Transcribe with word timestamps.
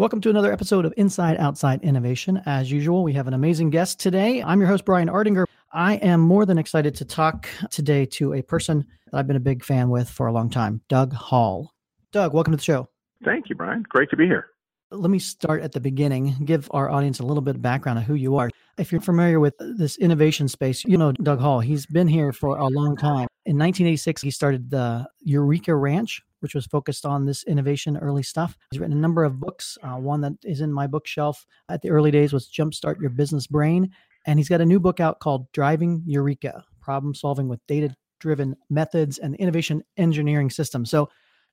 Welcome 0.00 0.22
to 0.22 0.30
another 0.30 0.50
episode 0.50 0.86
of 0.86 0.94
Inside 0.96 1.36
Outside 1.36 1.82
Innovation. 1.82 2.40
As 2.46 2.72
usual, 2.72 3.02
we 3.02 3.12
have 3.12 3.26
an 3.26 3.34
amazing 3.34 3.68
guest 3.68 4.00
today. 4.00 4.42
I'm 4.42 4.58
your 4.58 4.66
host, 4.66 4.86
Brian 4.86 5.10
Ardinger. 5.10 5.44
I 5.74 5.96
am 5.96 6.20
more 6.20 6.46
than 6.46 6.56
excited 6.56 6.94
to 6.94 7.04
talk 7.04 7.46
today 7.70 8.06
to 8.06 8.32
a 8.32 8.40
person 8.40 8.86
that 9.12 9.18
I've 9.18 9.26
been 9.26 9.36
a 9.36 9.40
big 9.40 9.62
fan 9.62 9.90
with 9.90 10.08
for 10.08 10.26
a 10.26 10.32
long 10.32 10.48
time, 10.48 10.80
Doug 10.88 11.12
Hall. 11.12 11.74
Doug, 12.12 12.32
welcome 12.32 12.54
to 12.54 12.56
the 12.56 12.62
show. 12.62 12.88
Thank 13.26 13.50
you, 13.50 13.54
Brian. 13.54 13.84
Great 13.90 14.08
to 14.08 14.16
be 14.16 14.24
here. 14.24 14.46
Let 14.90 15.10
me 15.10 15.18
start 15.18 15.60
at 15.60 15.72
the 15.72 15.80
beginning, 15.80 16.34
give 16.46 16.70
our 16.72 16.88
audience 16.88 17.20
a 17.20 17.26
little 17.26 17.42
bit 17.42 17.56
of 17.56 17.60
background 17.60 17.98
on 17.98 18.04
who 18.06 18.14
you 18.14 18.36
are. 18.38 18.48
If 18.78 18.92
you're 18.92 19.02
familiar 19.02 19.38
with 19.38 19.52
this 19.58 19.98
innovation 19.98 20.48
space, 20.48 20.82
you 20.82 20.96
know 20.96 21.12
Doug 21.12 21.40
Hall. 21.40 21.60
He's 21.60 21.84
been 21.84 22.08
here 22.08 22.32
for 22.32 22.56
a 22.56 22.68
long 22.68 22.96
time. 22.96 23.28
In 23.46 23.56
1986, 23.56 24.20
he 24.20 24.30
started 24.30 24.70
the 24.70 25.08
Eureka 25.20 25.74
Ranch, 25.74 26.22
which 26.40 26.54
was 26.54 26.66
focused 26.66 27.06
on 27.06 27.24
this 27.24 27.42
innovation 27.44 27.96
early 27.96 28.22
stuff. 28.22 28.56
He's 28.70 28.78
written 28.78 28.96
a 28.96 29.00
number 29.00 29.24
of 29.24 29.40
books. 29.40 29.78
Uh, 29.82 29.96
one 29.96 30.20
that 30.20 30.34
is 30.44 30.60
in 30.60 30.70
my 30.70 30.86
bookshelf 30.86 31.46
at 31.70 31.80
the 31.80 31.88
early 31.88 32.10
days 32.10 32.34
was 32.34 32.50
Jumpstart 32.50 33.00
Your 33.00 33.08
Business 33.08 33.46
Brain. 33.46 33.90
And 34.26 34.38
he's 34.38 34.48
got 34.50 34.60
a 34.60 34.66
new 34.66 34.78
book 34.78 35.00
out 35.00 35.20
called 35.20 35.50
Driving 35.52 36.02
Eureka 36.06 36.64
Problem 36.82 37.14
Solving 37.14 37.48
with 37.48 37.66
Data 37.66 37.96
Driven 38.18 38.56
Methods 38.68 39.18
and 39.18 39.34
Innovation 39.36 39.82
Engineering 39.96 40.50
Systems. 40.50 40.90
So, 40.90 41.08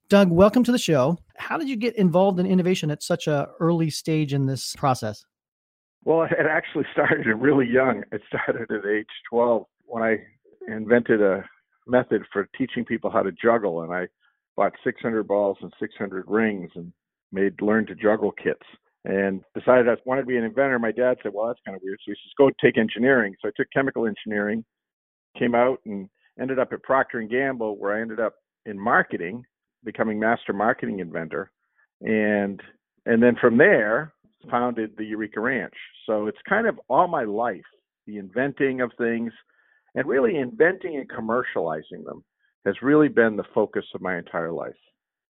Doug, 0.09 0.29
welcome 0.29 0.65
to 0.65 0.73
the 0.73 0.77
show. 0.77 1.17
How 1.37 1.57
did 1.57 1.69
you 1.69 1.77
get 1.77 1.95
involved 1.95 2.37
in 2.39 2.45
innovation 2.45 2.91
at 2.91 3.01
such 3.01 3.27
a 3.27 3.47
early 3.61 3.89
stage 3.89 4.33
in 4.33 4.45
this 4.45 4.75
process? 4.75 5.23
Well, 6.03 6.23
it 6.23 6.45
actually 6.49 6.85
started 6.91 7.25
really 7.27 7.67
young. 7.69 8.03
It 8.11 8.21
started 8.27 8.69
at 8.71 8.85
age 8.85 9.07
12 9.29 9.63
when 9.85 10.03
I 10.03 10.17
invented 10.67 11.21
a 11.21 11.45
method 11.87 12.23
for 12.31 12.47
teaching 12.57 12.85
people 12.85 13.09
how 13.09 13.23
to 13.23 13.31
juggle. 13.31 13.81
And 13.81 13.93
I 13.93 14.07
bought 14.55 14.73
600 14.83 15.27
balls 15.27 15.57
and 15.61 15.73
600 15.79 16.25
rings 16.27 16.71
and 16.75 16.91
made 17.31 17.61
learn 17.61 17.85
to 17.87 17.95
juggle 17.95 18.31
kits 18.31 18.65
and 19.05 19.41
decided 19.55 19.87
I 19.87 19.95
wanted 20.05 20.21
to 20.21 20.27
be 20.27 20.37
an 20.37 20.43
inventor. 20.43 20.79
My 20.79 20.91
dad 20.91 21.17
said, 21.21 21.33
"Well, 21.33 21.47
that's 21.47 21.61
kind 21.65 21.75
of 21.75 21.81
weird." 21.83 21.99
So 21.99 22.11
he 22.11 22.15
says, 22.15 22.33
"Go 22.37 22.49
take 22.61 22.77
engineering." 22.77 23.35
So 23.41 23.47
I 23.47 23.51
took 23.55 23.69
chemical 23.71 24.05
engineering, 24.05 24.65
came 25.37 25.55
out 25.55 25.79
and 25.85 26.09
ended 26.39 26.59
up 26.59 26.73
at 26.73 26.83
Procter 26.83 27.19
and 27.19 27.29
Gamble, 27.29 27.77
where 27.77 27.93
I 27.95 28.01
ended 28.01 28.19
up 28.19 28.35
in 28.65 28.77
marketing, 28.77 29.45
becoming 29.83 30.19
master 30.19 30.53
marketing 30.53 30.99
inventor, 30.99 31.51
and 32.01 32.61
and 33.05 33.23
then 33.23 33.35
from 33.37 33.57
there 33.57 34.13
founded 34.49 34.95
the 34.97 35.05
Eureka 35.05 35.39
Ranch. 35.39 35.75
So 36.05 36.27
it's 36.27 36.41
kind 36.47 36.67
of 36.67 36.79
all 36.89 37.07
my 37.07 37.23
life, 37.23 37.65
the 38.05 38.17
inventing 38.17 38.81
of 38.81 38.91
things, 38.97 39.31
and 39.97 40.07
really 40.07 40.37
inventing 40.37 40.95
and 40.95 41.09
commercializing 41.09 42.05
them 42.05 42.23
has 42.65 42.75
really 42.81 43.07
been 43.07 43.35
the 43.35 43.43
focus 43.53 43.83
of 43.95 44.01
my 44.01 44.17
entire 44.17 44.51
life. 44.51 44.75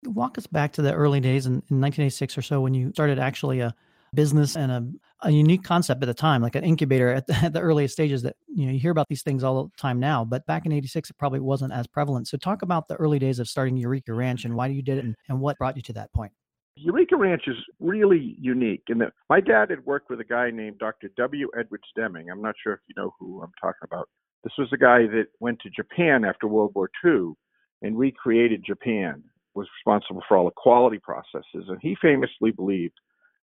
Walk 0.03 0.37
us 0.37 0.47
back 0.47 0.73
to 0.73 0.81
the 0.81 0.93
early 0.93 1.21
days 1.21 1.45
in, 1.45 1.53
in 1.53 1.81
1986 1.81 2.37
or 2.37 2.41
so 2.41 2.61
when 2.61 2.73
you 2.73 2.91
started 2.91 3.19
actually 3.19 3.61
a 3.61 3.73
business 4.13 4.57
and 4.57 4.71
a, 4.71 5.27
a 5.27 5.31
unique 5.31 5.63
concept 5.63 6.03
at 6.03 6.07
the 6.07 6.13
time, 6.13 6.41
like 6.41 6.55
an 6.55 6.63
incubator 6.65 7.09
at 7.09 7.25
the, 7.25 7.35
at 7.43 7.53
the 7.53 7.61
earliest 7.61 7.93
stages 7.93 8.21
that, 8.23 8.35
you 8.53 8.65
know, 8.65 8.73
you 8.73 8.79
hear 8.79 8.91
about 8.91 9.07
these 9.07 9.23
things 9.23 9.43
all 9.43 9.63
the 9.63 9.69
time 9.77 9.97
now, 9.97 10.25
but 10.25 10.45
back 10.45 10.65
in 10.65 10.73
86, 10.73 11.09
it 11.09 11.17
probably 11.17 11.39
wasn't 11.39 11.71
as 11.71 11.87
prevalent. 11.87 12.27
So 12.27 12.37
talk 12.37 12.61
about 12.61 12.89
the 12.89 12.95
early 12.95 13.19
days 13.19 13.39
of 13.39 13.47
starting 13.47 13.77
Eureka 13.77 14.13
Ranch 14.13 14.43
and 14.43 14.55
why 14.55 14.67
you 14.67 14.81
did 14.81 14.97
it 14.97 15.05
and, 15.05 15.15
and 15.29 15.39
what 15.39 15.57
brought 15.57 15.77
you 15.77 15.81
to 15.83 15.93
that 15.93 16.11
point. 16.11 16.33
Eureka 16.75 17.15
Ranch 17.15 17.43
is 17.47 17.57
really 17.79 18.35
unique 18.39 18.83
in 18.89 18.97
that 18.99 19.13
my 19.29 19.39
dad 19.39 19.69
had 19.69 19.85
worked 19.85 20.09
with 20.09 20.19
a 20.19 20.25
guy 20.25 20.49
named 20.49 20.79
Dr. 20.79 21.09
W. 21.17 21.49
Edwards 21.57 21.83
Deming. 21.95 22.29
I'm 22.29 22.41
not 22.41 22.55
sure 22.61 22.73
if 22.73 22.79
you 22.87 22.95
know 22.97 23.13
who 23.19 23.41
I'm 23.41 23.51
talking 23.61 23.81
about. 23.83 24.07
This 24.43 24.53
was 24.57 24.69
a 24.73 24.77
guy 24.77 24.99
that 25.07 25.27
went 25.39 25.59
to 25.61 25.69
Japan 25.69 26.23
after 26.23 26.47
World 26.47 26.71
War 26.75 26.89
II 27.03 27.33
and 27.81 27.97
recreated 27.97 28.63
Japan, 28.65 29.23
was 29.53 29.67
responsible 29.77 30.23
for 30.27 30.37
all 30.37 30.45
the 30.45 30.51
quality 30.55 30.99
processes. 30.99 31.67
And 31.67 31.79
he 31.81 31.95
famously 32.01 32.51
believed 32.51 32.99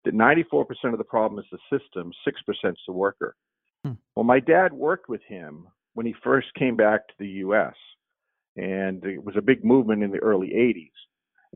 that 0.05 0.13
94% 0.13 0.65
of 0.91 0.97
the 0.97 1.03
problem 1.03 1.39
is 1.39 1.45
the 1.51 1.79
system, 1.79 2.11
6% 2.27 2.71
is 2.71 2.77
the 2.87 2.93
worker. 2.93 3.35
Hmm. 3.85 3.93
Well, 4.15 4.23
my 4.23 4.39
dad 4.39 4.73
worked 4.73 5.09
with 5.09 5.21
him 5.27 5.67
when 5.93 6.05
he 6.05 6.15
first 6.23 6.47
came 6.55 6.75
back 6.75 7.07
to 7.07 7.13
the 7.19 7.27
US, 7.27 7.75
and 8.55 9.03
it 9.05 9.23
was 9.23 9.35
a 9.37 9.41
big 9.41 9.63
movement 9.63 10.03
in 10.03 10.11
the 10.11 10.19
early 10.19 10.49
80s. 10.49 10.91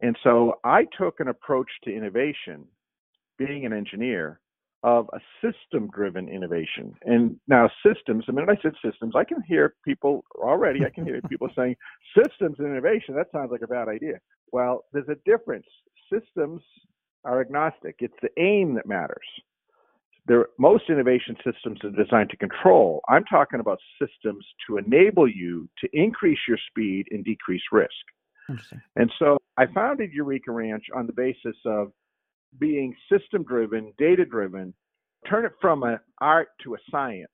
And 0.01 0.17
so 0.23 0.59
I 0.63 0.85
took 0.97 1.19
an 1.19 1.29
approach 1.29 1.69
to 1.83 1.95
innovation, 1.95 2.65
being 3.37 3.65
an 3.65 3.73
engineer, 3.73 4.39
of 4.85 5.09
a 5.13 5.19
system 5.41 5.89
driven 5.91 6.29
innovation. 6.29 6.93
And 7.01 7.37
now, 7.47 7.67
systems, 7.83 8.23
the 8.27 8.33
minute 8.33 8.55
I 8.55 8.61
said 8.61 8.73
systems, 8.85 9.15
I 9.15 9.23
can 9.23 9.41
hear 9.41 9.73
people 9.83 10.23
already, 10.35 10.85
I 10.85 10.91
can 10.91 11.03
hear 11.05 11.19
people 11.29 11.49
saying 11.57 11.75
systems 12.15 12.57
and 12.59 12.67
innovation. 12.67 13.15
That 13.15 13.31
sounds 13.31 13.49
like 13.51 13.63
a 13.63 13.67
bad 13.67 13.89
idea. 13.89 14.19
Well, 14.51 14.85
there's 14.93 15.09
a 15.09 15.17
difference. 15.25 15.65
Systems 16.13 16.61
are 17.25 17.41
agnostic, 17.41 17.95
it's 17.99 18.13
the 18.21 18.29
aim 18.39 18.75
that 18.75 18.85
matters. 18.85 19.25
There, 20.27 20.47
most 20.59 20.83
innovation 20.87 21.35
systems 21.43 21.79
are 21.83 21.89
designed 21.89 22.29
to 22.29 22.37
control. 22.37 23.01
I'm 23.09 23.25
talking 23.25 23.59
about 23.59 23.79
systems 23.99 24.45
to 24.67 24.77
enable 24.77 25.27
you 25.27 25.67
to 25.81 25.89
increase 25.93 26.39
your 26.47 26.59
speed 26.69 27.07
and 27.09 27.25
decrease 27.25 27.63
risk. 27.71 27.89
And 28.95 29.11
so 29.17 29.37
I 29.57 29.65
founded 29.65 30.11
Eureka 30.13 30.51
Ranch 30.51 30.85
on 30.95 31.07
the 31.07 31.13
basis 31.13 31.55
of 31.65 31.91
being 32.59 32.95
system 33.11 33.43
driven, 33.43 33.93
data 33.97 34.25
driven, 34.25 34.73
turn 35.29 35.45
it 35.45 35.53
from 35.59 35.83
an 35.83 35.99
art 36.21 36.49
to 36.63 36.75
a 36.75 36.77
science. 36.91 37.27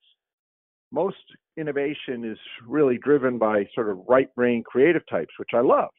Most 0.92 1.18
innovation 1.58 2.26
is 2.26 2.38
really 2.68 2.98
driven 2.98 3.38
by 3.38 3.66
sort 3.74 3.90
of 3.90 4.00
right 4.08 4.34
brain 4.36 4.64
creative 4.64 5.04
types, 5.10 5.34
which 5.38 5.52
I 5.54 5.62
love. 5.62 5.90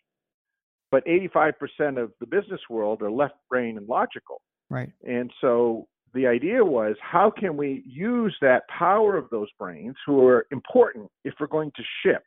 But 0.90 1.04
85% 1.06 2.02
of 2.02 2.12
the 2.20 2.26
business 2.26 2.60
world 2.68 3.02
are 3.02 3.10
left 3.10 3.34
brain 3.48 3.78
and 3.78 3.88
logical. 3.88 4.42
Right. 4.68 4.92
And 5.06 5.30
so 5.40 5.86
the 6.14 6.26
idea 6.26 6.62
was 6.62 6.96
how 7.00 7.30
can 7.30 7.56
we 7.56 7.82
use 7.86 8.36
that 8.42 8.68
power 8.68 9.16
of 9.16 9.30
those 9.30 9.48
brains 9.58 9.96
who 10.06 10.26
are 10.26 10.46
important 10.50 11.08
if 11.24 11.34
we're 11.40 11.46
going 11.46 11.72
to 11.76 11.82
ship? 12.04 12.24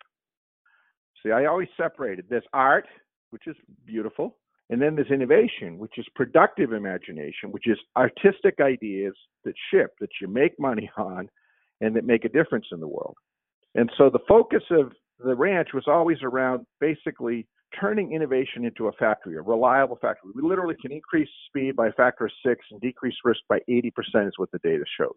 See, 1.24 1.32
I 1.32 1.46
always 1.46 1.68
separated 1.78 2.26
this 2.30 2.44
art, 2.54 2.86
which 3.30 3.48
is 3.48 3.56
beautiful, 3.86 4.38
and 4.70 4.82
then 4.82 4.96
there's 4.96 5.12
innovation, 5.12 5.78
which 5.78 5.98
is 5.98 6.06
productive 6.16 6.74
imagination, 6.74 7.52
which 7.52 7.68
is 7.68 7.78
artistic 7.96 8.56
ideas 8.60 9.14
that 9.44 9.54
ship, 9.72 9.92
that 10.00 10.10
you 10.20 10.28
make 10.28 10.60
money 10.60 10.90
on, 10.98 11.30
and 11.82 11.96
that 11.96 12.06
make 12.06 12.26
a 12.26 12.30
difference 12.30 12.66
in 12.72 12.80
the 12.80 12.88
world. 12.88 13.16
And 13.76 13.92
so 13.98 14.10
the 14.10 14.20
focus 14.28 14.64
of 14.72 14.94
the 15.24 15.36
ranch 15.36 15.70
was 15.74 15.84
always 15.88 16.18
around 16.24 16.66
basically 16.80 17.48
turning 17.80 18.14
innovation 18.14 18.64
into 18.66 18.88
a 18.88 18.92
factory, 18.94 19.36
a 19.36 19.42
reliable 19.42 19.98
factory. 20.02 20.32
We 20.34 20.42
literally 20.48 20.76
can 20.82 20.92
increase 20.92 21.28
speed 21.48 21.76
by 21.76 21.88
a 21.88 21.92
factor 21.92 22.26
of 22.26 22.32
six 22.46 22.66
and 22.72 22.80
decrease 22.80 23.16
risk 23.24 23.42
by 23.50 23.60
80%, 23.70 23.92
is 24.28 24.34
what 24.38 24.52
the 24.52 24.60
data 24.60 24.86
shows. 24.98 25.12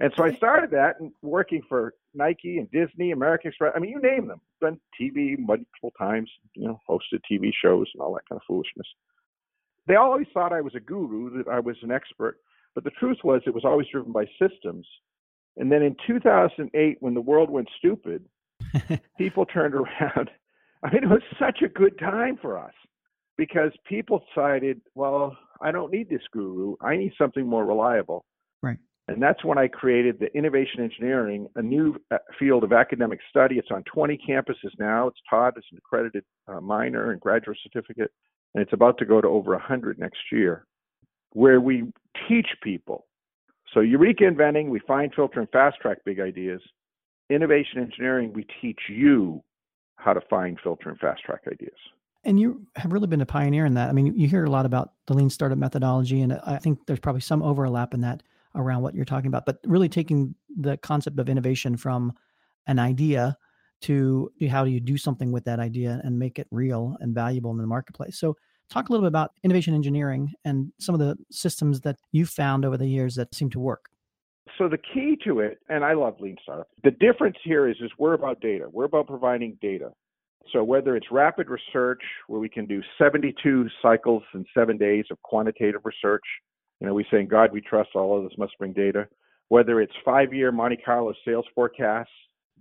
And 0.00 0.12
so 0.16 0.24
I 0.24 0.34
started 0.34 0.70
that 0.70 0.98
and 0.98 1.12
working 1.20 1.60
for 1.68 1.92
Nike 2.14 2.56
and 2.56 2.70
Disney, 2.70 3.12
American 3.12 3.48
Express. 3.48 3.74
I 3.76 3.78
mean, 3.78 3.90
you 3.90 4.00
name 4.00 4.28
them. 4.28 4.40
Done 4.60 4.80
TV 4.98 5.38
multiple 5.38 5.92
times, 5.98 6.30
you 6.54 6.66
know, 6.66 6.80
hosted 6.88 7.20
TV 7.30 7.50
shows 7.62 7.86
and 7.94 8.00
all 8.00 8.14
that 8.14 8.26
kind 8.26 8.40
of 8.40 8.42
foolishness. 8.48 8.86
They 9.86 9.96
always 9.96 10.26
thought 10.32 10.54
I 10.54 10.62
was 10.62 10.74
a 10.74 10.80
guru, 10.80 11.36
that 11.36 11.50
I 11.50 11.60
was 11.60 11.76
an 11.82 11.92
expert. 11.92 12.38
But 12.74 12.84
the 12.84 12.90
truth 12.90 13.18
was, 13.24 13.42
it 13.46 13.54
was 13.54 13.64
always 13.64 13.88
driven 13.92 14.12
by 14.12 14.24
systems. 14.40 14.86
And 15.58 15.70
then 15.70 15.82
in 15.82 15.96
2008, 16.06 16.96
when 17.00 17.14
the 17.14 17.20
world 17.20 17.50
went 17.50 17.68
stupid, 17.76 18.24
people 19.18 19.44
turned 19.44 19.74
around. 19.74 20.30
I 20.82 20.90
mean, 20.94 21.04
it 21.04 21.10
was 21.10 21.22
such 21.38 21.60
a 21.62 21.68
good 21.68 21.98
time 21.98 22.38
for 22.40 22.58
us 22.58 22.72
because 23.36 23.70
people 23.86 24.24
decided, 24.34 24.80
well, 24.94 25.36
I 25.60 25.72
don't 25.72 25.92
need 25.92 26.08
this 26.08 26.22
guru. 26.32 26.76
I 26.80 26.96
need 26.96 27.12
something 27.18 27.46
more 27.46 27.66
reliable. 27.66 28.24
Right. 28.62 28.78
And 29.08 29.20
that's 29.20 29.44
when 29.44 29.58
I 29.58 29.66
created 29.66 30.20
the 30.20 30.32
Innovation 30.36 30.82
Engineering, 30.82 31.48
a 31.56 31.62
new 31.62 31.96
uh, 32.10 32.18
field 32.38 32.62
of 32.62 32.72
academic 32.72 33.18
study. 33.28 33.56
It's 33.56 33.70
on 33.72 33.82
20 33.92 34.18
campuses 34.28 34.70
now. 34.78 35.08
It's 35.08 35.18
taught 35.28 35.56
as 35.56 35.64
an 35.72 35.78
accredited 35.78 36.24
uh, 36.46 36.60
minor 36.60 37.10
and 37.10 37.20
graduate 37.20 37.58
certificate, 37.62 38.12
and 38.54 38.62
it's 38.62 38.72
about 38.72 38.98
to 38.98 39.04
go 39.04 39.20
to 39.20 39.26
over 39.26 39.50
100 39.52 39.98
next 39.98 40.20
year, 40.30 40.64
where 41.32 41.60
we 41.60 41.92
teach 42.28 42.46
people. 42.62 43.06
So, 43.74 43.80
Eureka 43.80 44.24
Inventing, 44.26 44.70
we 44.70 44.80
find, 44.86 45.12
filter, 45.14 45.40
and 45.40 45.48
fast 45.50 45.78
track 45.80 45.98
big 46.04 46.20
ideas. 46.20 46.60
Innovation 47.30 47.80
Engineering, 47.80 48.32
we 48.32 48.46
teach 48.60 48.80
you 48.88 49.42
how 49.96 50.12
to 50.12 50.20
find, 50.28 50.58
filter, 50.62 50.88
and 50.88 50.98
fast 50.98 51.22
track 51.24 51.42
ideas. 51.50 51.76
And 52.24 52.38
you 52.38 52.66
have 52.76 52.92
really 52.92 53.06
been 53.06 53.20
a 53.20 53.26
pioneer 53.26 53.64
in 53.64 53.74
that. 53.74 53.88
I 53.88 53.92
mean, 53.92 54.06
you 54.14 54.28
hear 54.28 54.44
a 54.44 54.50
lot 54.50 54.66
about 54.66 54.92
the 55.06 55.14
lean 55.14 55.30
startup 55.30 55.58
methodology, 55.58 56.20
and 56.20 56.34
I 56.34 56.58
think 56.58 56.86
there's 56.86 57.00
probably 57.00 57.22
some 57.22 57.42
overlap 57.42 57.94
in 57.94 58.02
that 58.02 58.22
around 58.54 58.82
what 58.82 58.94
you're 58.94 59.04
talking 59.04 59.28
about, 59.28 59.46
but 59.46 59.58
really 59.64 59.88
taking 59.88 60.34
the 60.56 60.76
concept 60.78 61.18
of 61.18 61.28
innovation 61.28 61.76
from 61.76 62.12
an 62.66 62.78
idea 62.78 63.36
to 63.82 64.30
how 64.50 64.64
do 64.64 64.70
you 64.70 64.80
do 64.80 64.96
something 64.98 65.32
with 65.32 65.44
that 65.44 65.58
idea 65.58 66.00
and 66.04 66.18
make 66.18 66.38
it 66.38 66.46
real 66.50 66.96
and 67.00 67.14
valuable 67.14 67.50
in 67.50 67.56
the 67.56 67.66
marketplace. 67.66 68.18
So, 68.18 68.36
talk 68.68 68.88
a 68.88 68.92
little 68.92 69.04
bit 69.04 69.08
about 69.08 69.32
innovation 69.42 69.74
engineering 69.74 70.32
and 70.44 70.72
some 70.78 70.94
of 70.94 71.00
the 71.00 71.16
systems 71.30 71.80
that 71.80 71.96
you've 72.12 72.30
found 72.30 72.64
over 72.64 72.76
the 72.76 72.86
years 72.86 73.16
that 73.16 73.34
seem 73.34 73.50
to 73.50 73.58
work. 73.58 73.90
So 74.58 74.68
the 74.68 74.78
key 74.78 75.18
to 75.24 75.40
it, 75.40 75.58
and 75.68 75.84
I 75.84 75.94
love 75.94 76.20
lean 76.20 76.36
startup. 76.42 76.68
The 76.84 76.90
difference 76.92 77.36
here 77.42 77.68
is, 77.68 77.76
is 77.80 77.90
we're 77.98 78.14
about 78.14 78.40
data. 78.40 78.68
We're 78.70 78.84
about 78.84 79.06
providing 79.06 79.58
data. 79.60 79.90
So 80.52 80.64
whether 80.64 80.96
it's 80.96 81.06
rapid 81.10 81.48
research, 81.48 82.02
where 82.26 82.40
we 82.40 82.48
can 82.48 82.66
do 82.66 82.82
72 82.98 83.68
cycles 83.82 84.22
in 84.34 84.44
seven 84.56 84.76
days 84.76 85.04
of 85.10 85.20
quantitative 85.22 85.82
research, 85.84 86.24
you 86.80 86.86
know, 86.86 86.94
we 86.94 87.04
say 87.10 87.22
God 87.22 87.52
we 87.52 87.60
trust, 87.60 87.90
all 87.94 88.16
of 88.16 88.24
this 88.24 88.38
must 88.38 88.56
bring 88.58 88.72
data. 88.72 89.06
Whether 89.48 89.80
it's 89.80 89.92
five-year 90.04 90.52
Monte 90.52 90.78
Carlo 90.78 91.12
sales 91.24 91.44
forecasts 91.54 92.10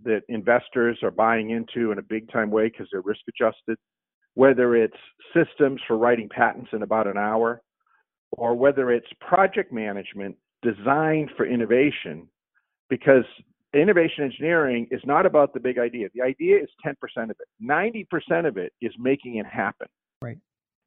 that 0.04 0.21
investors 0.30 0.98
are 1.04 1.12
buying 1.12 1.51
into 1.51 1.92
in 1.92 2.00
a 2.00 2.04
big 2.04 2.31
time 2.31 2.51
way 2.51 2.68
because 2.68 2.88
they're 2.92 3.01
risk 3.01 3.21
adjusted, 3.27 3.77
whether 4.33 4.75
it's 4.75 4.98
systems 5.33 5.81
for 5.88 5.98
writing 5.98 6.30
patents 6.30 6.69
in 6.74 6.83
about 6.83 7.07
an 7.07 7.18
hour, 7.18 7.62
or 8.31 8.56
whether 8.56 8.92
it's 8.92 9.07
project 9.19 9.71
management 9.71 10.36
designed 10.62 11.30
for 11.36 11.45
innovation, 11.45 12.27
because 12.89 13.24
innovation 13.74 14.24
engineering 14.24 14.88
is 14.92 15.01
not 15.06 15.25
about 15.25 15.54
the 15.54 15.60
big 15.60 15.77
idea. 15.77 16.07
The 16.13 16.21
idea 16.21 16.57
is 16.57 16.69
10% 16.86 16.95
of 17.24 17.31
it. 17.31 17.48
90% 17.63 18.48
of 18.48 18.57
it 18.57 18.74
is 18.81 18.92
making 18.98 19.36
it 19.36 19.45
happen. 19.45 19.88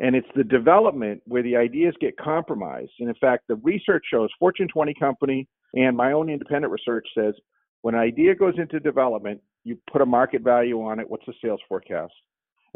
And 0.03 0.17
it's 0.17 0.29
the 0.35 0.45
development 0.45 1.23
where 1.27 1.45
the 1.45 1.57
ideas 1.57 1.95
get 2.01 2.17
compromised. 2.19 2.91
And 2.99 3.09
in 3.09 3.15
fact, 3.15 3.45
the 3.49 3.55
research 3.57 4.05
shows 4.11 4.29
Fortune 4.39 4.69
20 4.69 4.93
company 4.95 5.49
and 5.75 5.97
my 5.97 6.13
own 6.13 6.29
independent 6.29 6.73
research 6.73 7.07
says 7.17 7.35
when 7.83 7.95
an 7.95 8.01
idea 8.01 8.35
goes 8.35 8.55
into 8.59 8.81
development, 8.81 9.41
you 9.65 9.79
put 9.91 10.03
a 10.03 10.07
market 10.07 10.43
value 10.43 10.83
on 10.83 10.99
it. 10.99 11.09
What's 11.09 11.25
the 11.27 11.33
sales 11.43 11.61
forecast? 11.69 12.13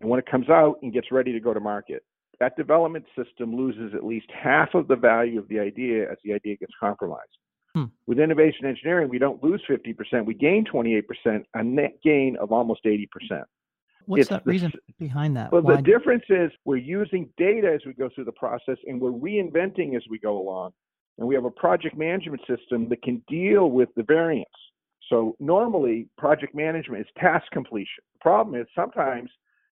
And 0.00 0.08
when 0.08 0.20
it 0.20 0.26
comes 0.30 0.48
out 0.48 0.76
and 0.82 0.92
gets 0.92 1.10
ready 1.10 1.32
to 1.32 1.40
go 1.40 1.52
to 1.52 1.60
market, 1.60 2.04
that 2.38 2.56
development 2.56 3.04
system 3.16 3.56
loses 3.56 3.94
at 3.94 4.04
least 4.04 4.26
half 4.30 4.74
of 4.74 4.88
the 4.88 4.96
value 4.96 5.38
of 5.38 5.48
the 5.48 5.58
idea 5.58 6.10
as 6.10 6.18
the 6.24 6.32
idea 6.32 6.56
gets 6.56 6.72
compromised. 6.78 7.38
Hmm. 7.74 7.84
With 8.06 8.18
innovation 8.18 8.66
engineering, 8.66 9.08
we 9.08 9.18
don't 9.18 9.42
lose 9.42 9.62
50%, 9.68 10.24
we 10.24 10.34
gain 10.34 10.64
28%, 10.64 11.02
a 11.54 11.64
net 11.64 11.98
gain 12.02 12.36
of 12.40 12.52
almost 12.52 12.84
80%. 12.84 13.06
What's 14.06 14.22
it's 14.22 14.30
that 14.30 14.44
the, 14.44 14.50
reason 14.50 14.72
behind 14.98 15.36
that? 15.36 15.52
Well, 15.52 15.62
Why? 15.62 15.76
the 15.76 15.82
difference 15.82 16.24
is 16.28 16.50
we're 16.64 16.76
using 16.76 17.28
data 17.36 17.72
as 17.74 17.80
we 17.84 17.92
go 17.92 18.08
through 18.14 18.24
the 18.24 18.32
process 18.32 18.76
and 18.86 19.00
we're 19.00 19.10
reinventing 19.10 19.96
as 19.96 20.02
we 20.08 20.18
go 20.18 20.38
along. 20.38 20.72
And 21.18 21.26
we 21.26 21.34
have 21.34 21.44
a 21.44 21.50
project 21.50 21.96
management 21.96 22.42
system 22.46 22.88
that 22.90 23.02
can 23.02 23.22
deal 23.28 23.70
with 23.70 23.88
the 23.96 24.02
variance. 24.02 24.48
So 25.08 25.36
normally, 25.40 26.08
project 26.18 26.54
management 26.54 27.02
is 27.02 27.06
task 27.18 27.46
completion. 27.52 28.04
The 28.14 28.20
problem 28.20 28.60
is 28.60 28.66
sometimes 28.74 29.30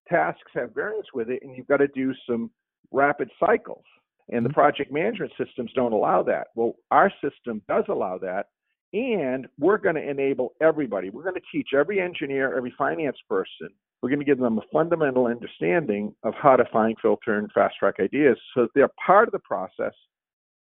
tasks 0.08 0.50
have 0.54 0.74
variance 0.74 1.06
with 1.12 1.28
it, 1.28 1.40
and 1.42 1.56
you've 1.56 1.66
got 1.66 1.78
to 1.78 1.88
do 1.88 2.14
some 2.28 2.50
rapid 2.92 3.30
cycles. 3.38 3.84
And 4.30 4.44
the 4.44 4.48
mm-hmm. 4.48 4.54
project 4.54 4.92
management 4.92 5.32
systems 5.36 5.70
don't 5.74 5.92
allow 5.92 6.22
that. 6.22 6.48
Well, 6.54 6.76
our 6.90 7.12
system 7.22 7.60
does 7.68 7.84
allow 7.88 8.18
that, 8.18 8.46
and 8.92 9.46
we're 9.58 9.78
going 9.78 9.96
to 9.96 10.08
enable 10.08 10.54
everybody. 10.62 11.10
We're 11.10 11.24
going 11.24 11.34
to 11.34 11.42
teach 11.52 11.70
every 11.76 12.00
engineer, 12.00 12.56
every 12.56 12.72
finance 12.78 13.18
person. 13.28 13.68
We're 14.04 14.10
going 14.10 14.18
to 14.18 14.26
give 14.26 14.38
them 14.38 14.58
a 14.58 14.62
fundamental 14.70 15.28
understanding 15.28 16.14
of 16.24 16.34
how 16.34 16.56
to 16.56 16.64
find, 16.70 16.94
filter, 17.00 17.38
and 17.38 17.50
fast 17.52 17.76
track 17.80 17.94
ideas 18.00 18.36
so 18.52 18.64
that 18.64 18.70
they're 18.74 18.90
part 19.06 19.28
of 19.28 19.32
the 19.32 19.38
process. 19.38 19.94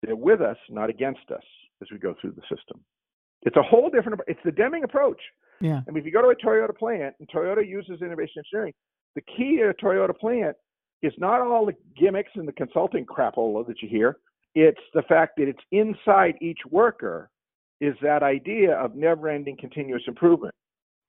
They're 0.03 0.17
with 0.17 0.41
us, 0.41 0.57
not 0.69 0.91
against 0.91 1.31
us, 1.33 1.45
as 1.81 1.87
we 1.93 1.99
go 1.99 2.17
through 2.21 2.33
the 2.33 2.43
system. 2.53 2.81
It's 3.43 3.55
a 3.55 3.63
whole 3.63 3.91
different. 3.91 4.21
It's 4.27 4.41
the 4.45 4.51
Deming 4.51 4.83
approach. 4.83 5.21
Yeah. 5.61 5.83
I 5.87 5.91
mean, 5.93 5.99
if 6.01 6.05
you 6.05 6.11
go 6.11 6.21
to 6.21 6.31
a 6.31 6.35
Toyota 6.35 6.77
plant 6.77 7.15
and 7.21 7.29
Toyota 7.29 7.65
uses 7.65 8.03
innovation 8.03 8.43
engineering, 8.45 8.73
the 9.15 9.21
key 9.21 9.59
to 9.59 9.69
a 9.69 9.75
Toyota 9.75 10.19
plant 10.19 10.57
is 11.03 11.13
not 11.17 11.41
all 11.41 11.65
the 11.65 11.77
gimmicks 11.97 12.33
and 12.35 12.49
the 12.49 12.53
consulting 12.53 13.07
crapola 13.07 13.65
that 13.69 13.81
you 13.81 13.89
hear. 13.89 14.17
It's 14.57 14.81
the 14.95 15.03
fact 15.03 15.35
that 15.37 15.47
it's 15.47 15.63
inside 15.71 16.35
each 16.41 16.59
worker 16.73 17.31
is 17.81 17.95
that 18.03 18.25
idea 18.25 18.73
of 18.73 18.97
never-ending 18.97 19.59
continuous 19.61 20.03
improvement. 20.09 20.57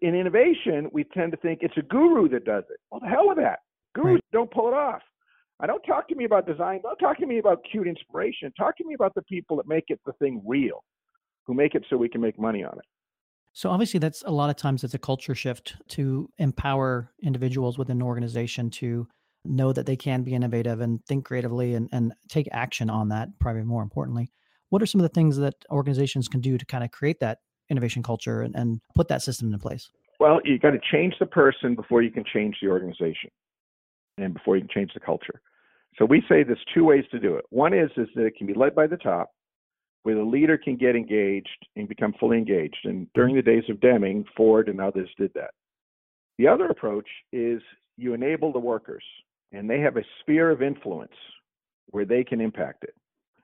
In 0.01 0.15
innovation, 0.15 0.89
we 0.93 1.03
tend 1.03 1.31
to 1.33 1.37
think 1.37 1.59
it's 1.61 1.77
a 1.77 1.81
guru 1.81 2.29
that 2.29 2.45
does 2.45 2.63
it. 2.69 2.79
Well, 2.89 3.01
the 3.01 3.07
hell 3.07 3.27
with 3.27 3.37
that. 3.37 3.59
Gurus 3.95 4.13
right. 4.13 4.23
don't 4.31 4.51
pull 4.51 4.67
it 4.67 4.73
off. 4.73 5.01
I 5.59 5.67
don't 5.67 5.81
talk 5.81 6.07
to 6.07 6.15
me 6.15 6.23
about 6.23 6.47
design. 6.47 6.79
Don't 6.83 6.97
talk 6.97 7.17
to 7.17 7.25
me 7.25 7.39
about 7.39 7.59
cute 7.69 7.87
inspiration. 7.87 8.51
Talk 8.57 8.77
to 8.77 8.85
me 8.85 8.93
about 8.93 9.13
the 9.13 9.23
people 9.23 9.57
that 9.57 9.67
make 9.67 9.85
it 9.89 9.99
the 10.05 10.13
thing 10.13 10.41
real, 10.45 10.83
who 11.45 11.53
make 11.53 11.75
it 11.75 11.83
so 11.89 11.97
we 11.97 12.07
can 12.07 12.21
make 12.21 12.39
money 12.39 12.63
on 12.63 12.77
it. 12.77 12.85
So 13.51 13.69
obviously, 13.69 13.99
that's 13.99 14.23
a 14.25 14.31
lot 14.31 14.49
of 14.49 14.55
times 14.55 14.83
it's 14.83 14.93
a 14.93 14.99
culture 14.99 15.35
shift 15.35 15.75
to 15.89 16.29
empower 16.37 17.11
individuals 17.21 17.77
within 17.77 17.97
an 17.97 18.03
organization 18.03 18.69
to 18.71 19.07
know 19.43 19.73
that 19.73 19.85
they 19.85 19.97
can 19.97 20.23
be 20.23 20.33
innovative 20.33 20.79
and 20.79 21.03
think 21.07 21.25
creatively 21.25 21.73
and, 21.73 21.89
and 21.91 22.13
take 22.29 22.47
action 22.51 22.89
on 22.89 23.09
that. 23.09 23.27
Probably 23.39 23.63
more 23.63 23.83
importantly, 23.83 24.31
what 24.69 24.81
are 24.81 24.85
some 24.85 25.01
of 25.01 25.03
the 25.03 25.13
things 25.13 25.35
that 25.37 25.55
organizations 25.71 26.29
can 26.29 26.39
do 26.39 26.57
to 26.57 26.65
kind 26.65 26.83
of 26.83 26.91
create 26.91 27.19
that 27.19 27.39
innovation 27.69 28.03
culture 28.03 28.41
and, 28.41 28.55
and 28.55 28.81
put 28.95 29.07
that 29.09 29.21
system 29.21 29.47
into 29.47 29.59
place? 29.59 29.89
Well, 30.19 30.39
you 30.43 30.59
got 30.59 30.71
to 30.71 30.79
change 30.91 31.15
the 31.19 31.25
person 31.25 31.75
before 31.75 32.01
you 32.01 32.11
can 32.11 32.25
change 32.25 32.57
the 32.61 32.67
organization, 32.67 33.29
and 34.17 34.33
before 34.33 34.57
you 34.57 34.61
can 34.63 34.69
change 34.69 34.91
the 34.93 34.99
culture. 34.99 35.41
So 35.97 36.05
we 36.05 36.21
say 36.29 36.43
there's 36.43 36.63
two 36.73 36.83
ways 36.85 37.05
to 37.11 37.19
do 37.19 37.35
it. 37.35 37.45
One 37.49 37.73
is 37.73 37.89
is 37.97 38.07
that 38.15 38.25
it 38.25 38.35
can 38.37 38.47
be 38.47 38.53
led 38.53 38.75
by 38.75 38.87
the 38.87 38.97
top, 38.97 39.31
where 40.03 40.15
the 40.15 40.23
leader 40.23 40.57
can 40.57 40.75
get 40.75 40.95
engaged 40.95 41.67
and 41.75 41.87
become 41.87 42.13
fully 42.19 42.37
engaged. 42.37 42.79
And 42.85 43.07
during 43.13 43.35
the 43.35 43.41
days 43.41 43.63
of 43.69 43.81
Deming, 43.81 44.25
Ford 44.35 44.69
and 44.69 44.79
others 44.79 45.09
did 45.17 45.31
that. 45.35 45.51
The 46.37 46.47
other 46.47 46.67
approach 46.67 47.07
is 47.33 47.61
you 47.97 48.13
enable 48.13 48.53
the 48.53 48.59
workers, 48.59 49.03
and 49.51 49.69
they 49.69 49.79
have 49.81 49.97
a 49.97 50.03
sphere 50.21 50.51
of 50.51 50.61
influence 50.61 51.11
where 51.87 52.05
they 52.05 52.23
can 52.23 52.39
impact 52.39 52.83
it. 52.83 52.93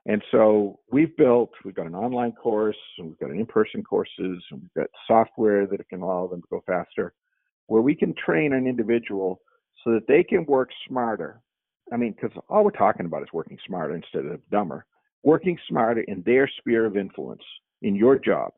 And 0.08 0.22
so 0.32 0.80
we've 0.92 1.16
built, 1.18 1.52
we've 1.64 1.74
got 1.76 1.88
an 1.88 1.96
online 1.96 2.34
course, 2.34 2.78
and 2.98 3.08
we've 3.08 3.20
got 3.20 3.32
an 3.32 3.40
in-person 3.40 3.84
courses, 3.84 4.44
and 4.52 4.62
we've 4.62 4.74
got 4.76 4.88
software 5.08 5.66
that 5.66 5.90
can 5.90 6.02
allow 6.02 6.28
them 6.28 6.42
to 6.42 6.48
go 6.50 6.64
faster, 6.68 7.14
where 7.68 7.82
we 7.82 7.96
can 7.96 8.14
train 8.14 8.54
an 8.54 8.68
individual 8.68 9.42
so 9.84 9.92
that 9.94 10.08
they 10.08 10.24
can 10.24 10.46
work 10.46 10.70
smarter. 10.88 11.42
I 11.92 11.98
mean, 11.98 12.14
because 12.14 12.38
all 12.50 12.64
we're 12.64 12.72
talking 12.72 13.06
about 13.06 13.24
is 13.24 13.30
working 13.34 13.58
smarter 13.66 13.96
instead 13.96 14.26
of 14.26 14.40
dumber 14.52 14.86
working 15.26 15.58
smarter 15.68 16.02
in 16.02 16.24
their 16.26 16.50
sphere 16.60 16.86
of 16.86 16.96
influence 16.96 17.42
in 17.82 17.96
your 17.96 18.18
job. 18.18 18.54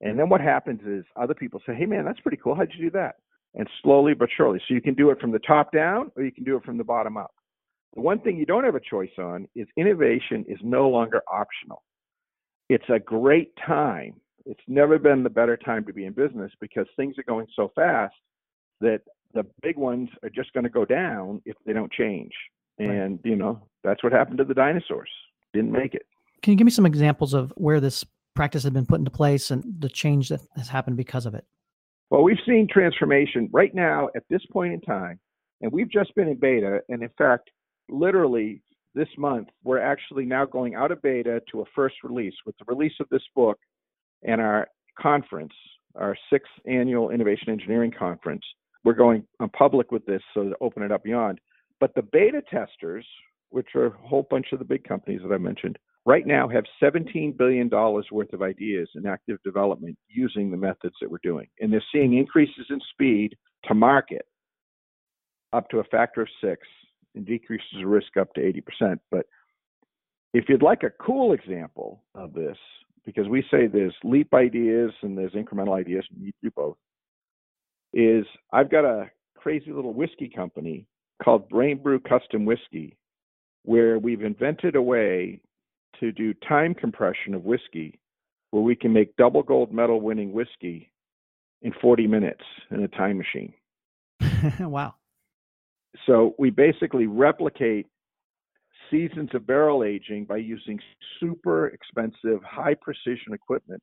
And 0.00 0.18
then 0.18 0.28
what 0.28 0.40
happens 0.40 0.80
is 0.84 1.04
other 1.16 1.32
people 1.32 1.62
say, 1.64 1.74
hey, 1.74 1.86
man, 1.86 2.04
that's 2.04 2.20
pretty 2.20 2.38
cool. 2.42 2.54
How'd 2.54 2.72
you 2.76 2.86
do 2.86 2.90
that? 2.90 3.16
And 3.54 3.66
slowly 3.82 4.14
but 4.14 4.28
surely. 4.36 4.60
So 4.68 4.74
you 4.74 4.82
can 4.82 4.94
do 4.94 5.10
it 5.10 5.20
from 5.20 5.32
the 5.32 5.38
top 5.38 5.72
down 5.72 6.10
or 6.16 6.24
you 6.24 6.32
can 6.32 6.44
do 6.44 6.56
it 6.56 6.64
from 6.64 6.76
the 6.76 6.84
bottom 6.84 7.16
up. 7.16 7.32
The 7.94 8.02
one 8.02 8.20
thing 8.20 8.36
you 8.36 8.46
don't 8.46 8.64
have 8.64 8.74
a 8.74 8.80
choice 8.80 9.10
on 9.18 9.48
is 9.54 9.66
innovation 9.76 10.44
is 10.48 10.58
no 10.62 10.88
longer 10.88 11.22
optional. 11.30 11.82
It's 12.68 12.88
a 12.88 12.98
great 12.98 13.52
time. 13.66 14.14
It's 14.44 14.60
never 14.66 14.98
been 14.98 15.22
the 15.22 15.30
better 15.30 15.56
time 15.56 15.84
to 15.86 15.92
be 15.92 16.04
in 16.04 16.12
business 16.12 16.52
because 16.60 16.86
things 16.96 17.16
are 17.18 17.24
going 17.24 17.46
so 17.56 17.72
fast 17.74 18.14
that 18.80 19.00
the 19.34 19.44
big 19.62 19.76
ones 19.76 20.08
are 20.22 20.30
just 20.30 20.52
going 20.52 20.64
to 20.64 20.70
go 20.70 20.84
down 20.84 21.42
if 21.44 21.56
they 21.66 21.72
don't 21.72 21.92
change. 21.92 22.32
And, 22.78 23.18
you 23.24 23.34
know, 23.34 23.66
that's 23.82 24.04
what 24.04 24.12
happened 24.12 24.38
to 24.38 24.44
the 24.44 24.54
dinosaurs 24.54 25.10
didn't 25.52 25.72
make 25.72 25.94
it. 25.94 26.02
Can 26.42 26.52
you 26.52 26.56
give 26.56 26.64
me 26.64 26.70
some 26.70 26.86
examples 26.86 27.34
of 27.34 27.52
where 27.56 27.80
this 27.80 28.04
practice 28.36 28.62
has 28.62 28.70
been 28.70 28.86
put 28.86 29.00
into 29.00 29.10
place 29.10 29.50
and 29.50 29.64
the 29.80 29.88
change 29.88 30.28
that 30.28 30.40
has 30.56 30.68
happened 30.68 30.96
because 30.96 31.26
of 31.26 31.34
it? 31.34 31.44
Well, 32.10 32.22
we've 32.22 32.38
seen 32.46 32.68
transformation 32.70 33.48
right 33.52 33.74
now 33.74 34.08
at 34.14 34.22
this 34.30 34.42
point 34.52 34.72
in 34.72 34.80
time, 34.80 35.18
and 35.60 35.72
we've 35.72 35.90
just 35.90 36.14
been 36.14 36.28
in 36.28 36.36
beta. 36.38 36.80
And 36.88 37.02
in 37.02 37.10
fact, 37.18 37.50
literally 37.88 38.62
this 38.94 39.08
month, 39.16 39.48
we're 39.64 39.80
actually 39.80 40.24
now 40.24 40.44
going 40.44 40.74
out 40.74 40.90
of 40.90 41.00
beta 41.02 41.40
to 41.52 41.60
a 41.60 41.64
first 41.74 41.96
release 42.02 42.34
with 42.46 42.56
the 42.58 42.64
release 42.66 42.94
of 43.00 43.08
this 43.10 43.22
book 43.34 43.58
and 44.22 44.40
our 44.40 44.68
conference, 44.98 45.52
our 45.94 46.16
sixth 46.30 46.52
annual 46.66 47.10
Innovation 47.10 47.50
Engineering 47.50 47.92
Conference. 47.96 48.42
We're 48.84 48.94
going 48.94 49.24
uh, 49.40 49.46
public 49.56 49.92
with 49.92 50.04
this 50.06 50.22
so 50.34 50.44
to 50.44 50.56
open 50.60 50.82
it 50.82 50.92
up 50.92 51.04
beyond. 51.04 51.40
But 51.80 51.94
the 51.94 52.02
beta 52.02 52.42
testers, 52.50 53.06
which 53.50 53.68
are 53.74 53.86
a 53.86 53.90
whole 53.90 54.26
bunch 54.30 54.46
of 54.52 54.58
the 54.58 54.64
big 54.64 54.84
companies 54.84 55.20
that 55.22 55.32
I 55.32 55.38
mentioned, 55.38 55.78
right 56.04 56.26
now 56.26 56.48
have 56.48 56.64
$17 56.82 57.36
billion 57.36 57.68
worth 57.70 58.32
of 58.32 58.42
ideas 58.42 58.88
in 58.94 59.06
active 59.06 59.38
development 59.44 59.96
using 60.08 60.50
the 60.50 60.56
methods 60.56 60.94
that 61.00 61.10
we're 61.10 61.18
doing. 61.22 61.46
And 61.60 61.72
they're 61.72 61.84
seeing 61.92 62.16
increases 62.16 62.66
in 62.70 62.80
speed 62.92 63.36
to 63.64 63.74
market 63.74 64.26
up 65.52 65.68
to 65.70 65.78
a 65.78 65.84
factor 65.84 66.22
of 66.22 66.28
six 66.42 66.66
and 67.14 67.26
decreases 67.26 67.82
of 67.82 67.88
risk 67.88 68.16
up 68.16 68.32
to 68.34 68.40
80%. 68.40 68.98
But 69.10 69.26
if 70.34 70.44
you'd 70.48 70.62
like 70.62 70.82
a 70.82 70.90
cool 70.90 71.32
example 71.32 72.02
of 72.14 72.32
this, 72.34 72.56
because 73.04 73.28
we 73.28 73.42
say 73.50 73.66
there's 73.66 73.94
leap 74.04 74.34
ideas 74.34 74.92
and 75.02 75.16
there's 75.16 75.32
incremental 75.32 75.78
ideas, 75.78 76.04
you 76.20 76.32
do 76.42 76.50
both, 76.50 76.76
is 77.92 78.26
I've 78.52 78.70
got 78.70 78.84
a 78.84 79.10
crazy 79.36 79.72
little 79.72 79.94
whiskey 79.94 80.28
company 80.28 80.86
called 81.22 81.48
Brain 81.48 81.78
Brew 81.82 82.00
Custom 82.00 82.44
Whiskey, 82.44 82.96
where 83.64 83.98
we've 83.98 84.22
invented 84.22 84.76
a 84.76 84.82
way 84.82 85.40
to 86.00 86.12
do 86.12 86.34
time 86.34 86.74
compression 86.74 87.34
of 87.34 87.44
whiskey 87.44 87.98
where 88.50 88.62
we 88.62 88.76
can 88.76 88.92
make 88.92 89.16
double 89.16 89.42
gold 89.42 89.72
medal 89.72 90.00
winning 90.00 90.32
whiskey 90.32 90.90
in 91.62 91.72
40 91.80 92.06
minutes 92.06 92.44
in 92.70 92.82
a 92.82 92.88
time 92.88 93.18
machine. 93.18 93.52
wow. 94.60 94.94
So 96.06 96.34
we 96.38 96.50
basically 96.50 97.06
replicate 97.06 97.86
seasons 98.90 99.30
of 99.34 99.46
barrel 99.46 99.84
aging 99.84 100.24
by 100.24 100.38
using 100.38 100.78
super 101.20 101.68
expensive, 101.68 102.42
high 102.42 102.74
precision 102.74 103.32
equipment 103.32 103.82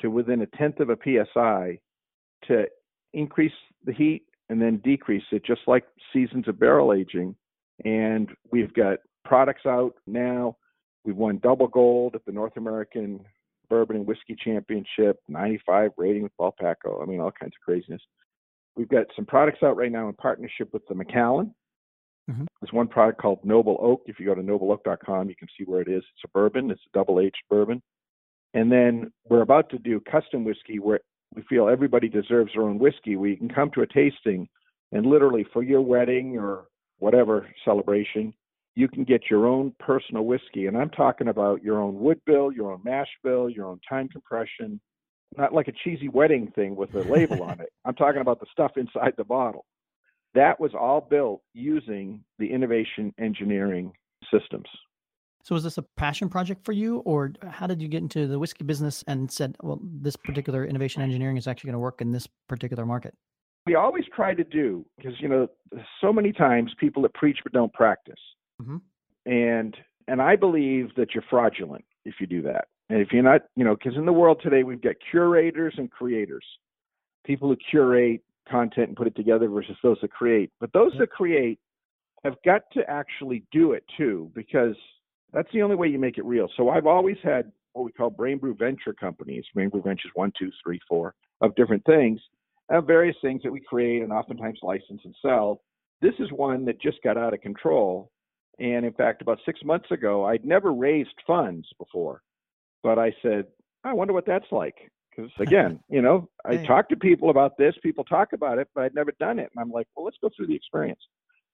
to 0.00 0.10
within 0.10 0.42
a 0.42 0.46
tenth 0.46 0.80
of 0.80 0.90
a 0.90 0.96
psi 0.96 1.78
to 2.48 2.64
increase 3.12 3.52
the 3.84 3.92
heat 3.92 4.24
and 4.48 4.60
then 4.60 4.78
decrease 4.78 5.22
it, 5.32 5.44
just 5.44 5.62
like 5.66 5.84
seasons 6.12 6.48
of 6.48 6.58
barrel 6.58 6.92
aging. 6.92 7.34
And 7.84 8.28
we've 8.50 8.72
got 8.74 8.98
products 9.24 9.66
out 9.66 9.94
now. 10.06 10.56
We've 11.04 11.16
won 11.16 11.38
double 11.42 11.68
gold 11.68 12.14
at 12.14 12.24
the 12.24 12.32
North 12.32 12.56
American 12.56 13.24
Bourbon 13.68 13.96
and 13.96 14.06
Whiskey 14.06 14.36
Championship, 14.44 15.20
95 15.28 15.92
rating 15.96 16.22
with 16.22 16.36
Paul 16.36 16.54
Pacult. 16.60 17.02
I 17.02 17.06
mean, 17.06 17.20
all 17.20 17.32
kinds 17.32 17.54
of 17.58 17.64
craziness. 17.64 18.02
We've 18.76 18.88
got 18.88 19.06
some 19.14 19.26
products 19.26 19.62
out 19.62 19.76
right 19.76 19.92
now 19.92 20.08
in 20.08 20.14
partnership 20.14 20.72
with 20.72 20.86
the 20.88 20.94
Macallan. 20.94 21.54
Mm-hmm. 22.30 22.44
There's 22.60 22.72
one 22.72 22.88
product 22.88 23.20
called 23.20 23.44
Noble 23.44 23.78
Oak. 23.80 24.02
If 24.06 24.18
you 24.18 24.26
go 24.26 24.34
to 24.34 24.42
nobleoak.com, 24.42 25.28
you 25.28 25.36
can 25.36 25.48
see 25.58 25.64
where 25.64 25.80
it 25.80 25.88
is. 25.88 26.02
It's 26.14 26.24
a 26.24 26.28
bourbon. 26.28 26.70
It's 26.70 26.80
a 26.92 26.98
double 26.98 27.20
aged 27.20 27.42
bourbon. 27.50 27.82
And 28.54 28.70
then 28.70 29.12
we're 29.28 29.42
about 29.42 29.70
to 29.70 29.78
do 29.78 30.00
custom 30.00 30.44
whiskey 30.44 30.78
where 30.78 31.00
we 31.34 31.42
feel 31.48 31.68
everybody 31.68 32.08
deserves 32.08 32.52
their 32.54 32.62
own 32.64 32.78
whiskey, 32.78 33.16
We 33.16 33.36
can 33.36 33.48
come 33.48 33.70
to 33.74 33.82
a 33.82 33.86
tasting 33.86 34.48
and 34.92 35.06
literally 35.06 35.46
for 35.52 35.62
your 35.62 35.80
wedding 35.80 36.38
or 36.38 36.66
whatever 36.98 37.48
celebration, 37.64 38.32
you 38.74 38.88
can 38.88 39.04
get 39.04 39.22
your 39.30 39.46
own 39.46 39.74
personal 39.78 40.24
whiskey. 40.24 40.66
And 40.66 40.76
I'm 40.76 40.90
talking 40.90 41.28
about 41.28 41.62
your 41.62 41.80
own 41.80 41.98
wood 41.98 42.20
bill, 42.26 42.52
your 42.52 42.72
own 42.72 42.80
mash 42.84 43.08
bill, 43.24 43.48
your 43.50 43.66
own 43.66 43.80
time 43.88 44.08
compression, 44.08 44.80
not 45.36 45.52
like 45.52 45.68
a 45.68 45.72
cheesy 45.72 46.08
wedding 46.08 46.50
thing 46.54 46.76
with 46.76 46.94
a 46.94 47.02
label 47.02 47.42
on 47.42 47.60
it. 47.60 47.72
I'm 47.84 47.94
talking 47.94 48.20
about 48.20 48.40
the 48.40 48.46
stuff 48.50 48.72
inside 48.76 49.14
the 49.16 49.24
bottle. 49.24 49.64
That 50.34 50.58
was 50.58 50.72
all 50.78 51.00
built 51.00 51.42
using 51.52 52.24
the 52.38 52.50
innovation 52.50 53.12
engineering 53.18 53.92
systems. 54.32 54.66
So 55.44 55.54
was 55.54 55.64
this 55.64 55.76
a 55.76 55.82
passion 55.82 56.28
project 56.28 56.64
for 56.64 56.72
you 56.72 56.98
or 56.98 57.32
how 57.48 57.66
did 57.66 57.82
you 57.82 57.88
get 57.88 58.02
into 58.02 58.28
the 58.28 58.38
whiskey 58.38 58.64
business 58.64 59.02
and 59.08 59.30
said, 59.30 59.56
well, 59.62 59.80
this 59.82 60.14
particular 60.16 60.64
innovation 60.64 61.02
engineering 61.02 61.36
is 61.36 61.48
actually 61.48 61.68
going 61.68 61.74
to 61.74 61.80
work 61.80 62.00
in 62.00 62.12
this 62.12 62.28
particular 62.48 62.86
market? 62.86 63.14
We 63.66 63.74
always 63.74 64.04
try 64.14 64.34
to 64.34 64.44
do 64.44 64.84
because 64.96 65.14
you 65.20 65.28
know 65.28 65.48
so 66.00 66.12
many 66.12 66.32
times 66.32 66.72
people 66.78 67.02
that 67.02 67.14
preach 67.14 67.38
but 67.42 67.52
don't 67.52 67.72
practice. 67.72 68.18
Mm-hmm. 68.60 68.78
And 69.26 69.76
and 70.08 70.20
I 70.20 70.36
believe 70.36 70.94
that 70.96 71.14
you're 71.14 71.24
fraudulent 71.28 71.84
if 72.04 72.14
you 72.20 72.26
do 72.26 72.42
that. 72.42 72.66
And 72.88 73.00
if 73.00 73.08
you're 73.12 73.22
not, 73.22 73.42
you 73.56 73.64
know, 73.64 73.74
because 73.74 73.96
in 73.96 74.06
the 74.06 74.12
world 74.12 74.40
today 74.42 74.62
we've 74.64 74.82
got 74.82 74.96
curators 75.10 75.74
and 75.78 75.90
creators, 75.90 76.44
people 77.24 77.48
who 77.48 77.56
curate 77.70 78.22
content 78.48 78.88
and 78.88 78.96
put 78.96 79.06
it 79.06 79.16
together 79.16 79.48
versus 79.48 79.76
those 79.82 79.98
that 80.02 80.10
create. 80.10 80.50
But 80.60 80.72
those 80.72 80.92
that 80.98 81.10
create 81.10 81.58
have 82.24 82.34
got 82.44 82.62
to 82.72 82.88
actually 82.88 83.44
do 83.52 83.72
it 83.72 83.84
too, 83.96 84.30
because 84.34 84.76
that's 85.32 85.48
the 85.52 85.62
only 85.62 85.76
way 85.76 85.88
you 85.88 85.98
make 85.98 86.18
it 86.18 86.24
real. 86.24 86.48
So 86.56 86.68
I've 86.68 86.86
always 86.86 87.16
had 87.22 87.50
what 87.72 87.84
we 87.84 87.92
call 87.92 88.10
Brain 88.10 88.38
Brew 88.38 88.54
Venture 88.54 88.92
companies, 88.92 89.44
Brain 89.54 89.70
Brew 89.70 89.82
Ventures 89.82 90.10
one, 90.14 90.32
two, 90.38 90.50
three, 90.62 90.80
four, 90.88 91.14
of 91.40 91.54
different 91.54 91.84
things, 91.86 92.20
of 92.68 92.86
various 92.86 93.16
things 93.22 93.42
that 93.42 93.52
we 93.52 93.60
create 93.60 94.02
and 94.02 94.12
oftentimes 94.12 94.58
license 94.62 95.00
and 95.04 95.14
sell. 95.22 95.62
This 96.02 96.14
is 96.18 96.30
one 96.32 96.64
that 96.66 96.80
just 96.80 97.02
got 97.02 97.16
out 97.16 97.32
of 97.32 97.40
control 97.40 98.10
and 98.58 98.84
in 98.84 98.92
fact, 98.92 99.22
about 99.22 99.38
six 99.44 99.60
months 99.64 99.90
ago, 99.90 100.24
I'd 100.24 100.44
never 100.44 100.72
raised 100.72 101.14
funds 101.26 101.66
before, 101.78 102.22
but 102.82 102.98
I 102.98 103.14
said, 103.22 103.46
I 103.84 103.92
wonder 103.92 104.12
what 104.12 104.26
that's 104.26 104.50
like. 104.50 104.76
Because 105.10 105.30
again, 105.38 105.80
you 105.88 106.02
know, 106.02 106.28
I 106.44 106.56
hey. 106.56 106.66
talk 106.66 106.88
to 106.88 106.96
people 106.96 107.30
about 107.30 107.56
this, 107.58 107.74
people 107.82 108.04
talk 108.04 108.32
about 108.32 108.58
it, 108.58 108.68
but 108.74 108.84
I'd 108.84 108.94
never 108.94 109.12
done 109.20 109.38
it. 109.38 109.50
And 109.54 109.62
I'm 109.62 109.70
like, 109.70 109.86
well, 109.96 110.04
let's 110.04 110.16
go 110.22 110.30
through 110.34 110.46
the 110.46 110.56
experience, 110.56 111.00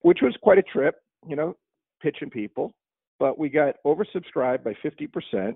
which 0.01 0.19
was 0.21 0.35
quite 0.41 0.57
a 0.57 0.63
trip, 0.63 0.95
you 1.27 1.35
know, 1.35 1.55
pitching 2.01 2.29
people. 2.29 2.73
But 3.19 3.37
we 3.37 3.49
got 3.49 3.75
oversubscribed 3.85 4.63
by 4.63 4.73
50% 4.83 5.55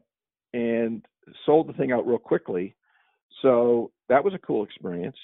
and 0.53 1.05
sold 1.45 1.67
the 1.67 1.73
thing 1.73 1.91
out 1.91 2.05
real 2.05 2.17
quickly. 2.17 2.75
So 3.41 3.91
that 4.09 4.23
was 4.23 4.33
a 4.33 4.39
cool 4.39 4.63
experience. 4.63 5.15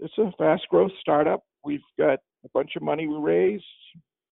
It's 0.00 0.16
a 0.18 0.32
fast 0.38 0.62
growth 0.70 0.90
startup. 1.00 1.44
We've 1.64 1.80
got 1.98 2.18
a 2.44 2.48
bunch 2.54 2.72
of 2.76 2.82
money 2.82 3.06
we 3.06 3.16
raised, 3.16 3.64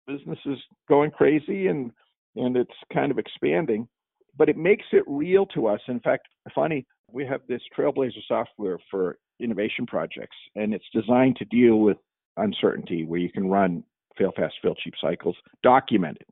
business 0.07 0.39
is 0.47 0.59
going 0.89 1.11
crazy 1.11 1.69
and 1.69 1.91
and 2.37 2.57
it's 2.57 2.75
kind 2.93 3.13
of 3.13 3.19
expanding 3.19 3.87
but 4.37 4.49
it 4.49 4.57
makes 4.57 4.85
it 4.93 5.05
real 5.07 5.47
to 5.47 5.67
us. 5.67 5.81
In 5.89 6.01
fact 6.01 6.29
funny 6.55 6.87
we 7.11 7.25
have 7.27 7.41
this 7.49 7.61
trailblazer 7.77 8.23
software 8.27 8.79
for 8.91 9.19
innovation 9.41 9.87
projects 9.87 10.37
and 10.55 10.75
it's 10.75 10.85
designed 10.93 11.37
to 11.37 11.45
deal 11.47 11.77
with 11.77 11.97
uncertainty 12.37 13.05
where 13.05 13.21
you 13.21 13.31
can 13.31 13.49
run 13.49 13.85
fail 14.19 14.33
fast 14.37 14.55
fail 14.63 14.75
cheap 14.83 14.95
cycles. 15.01 15.37
Document 15.63 16.19
it. 16.21 16.29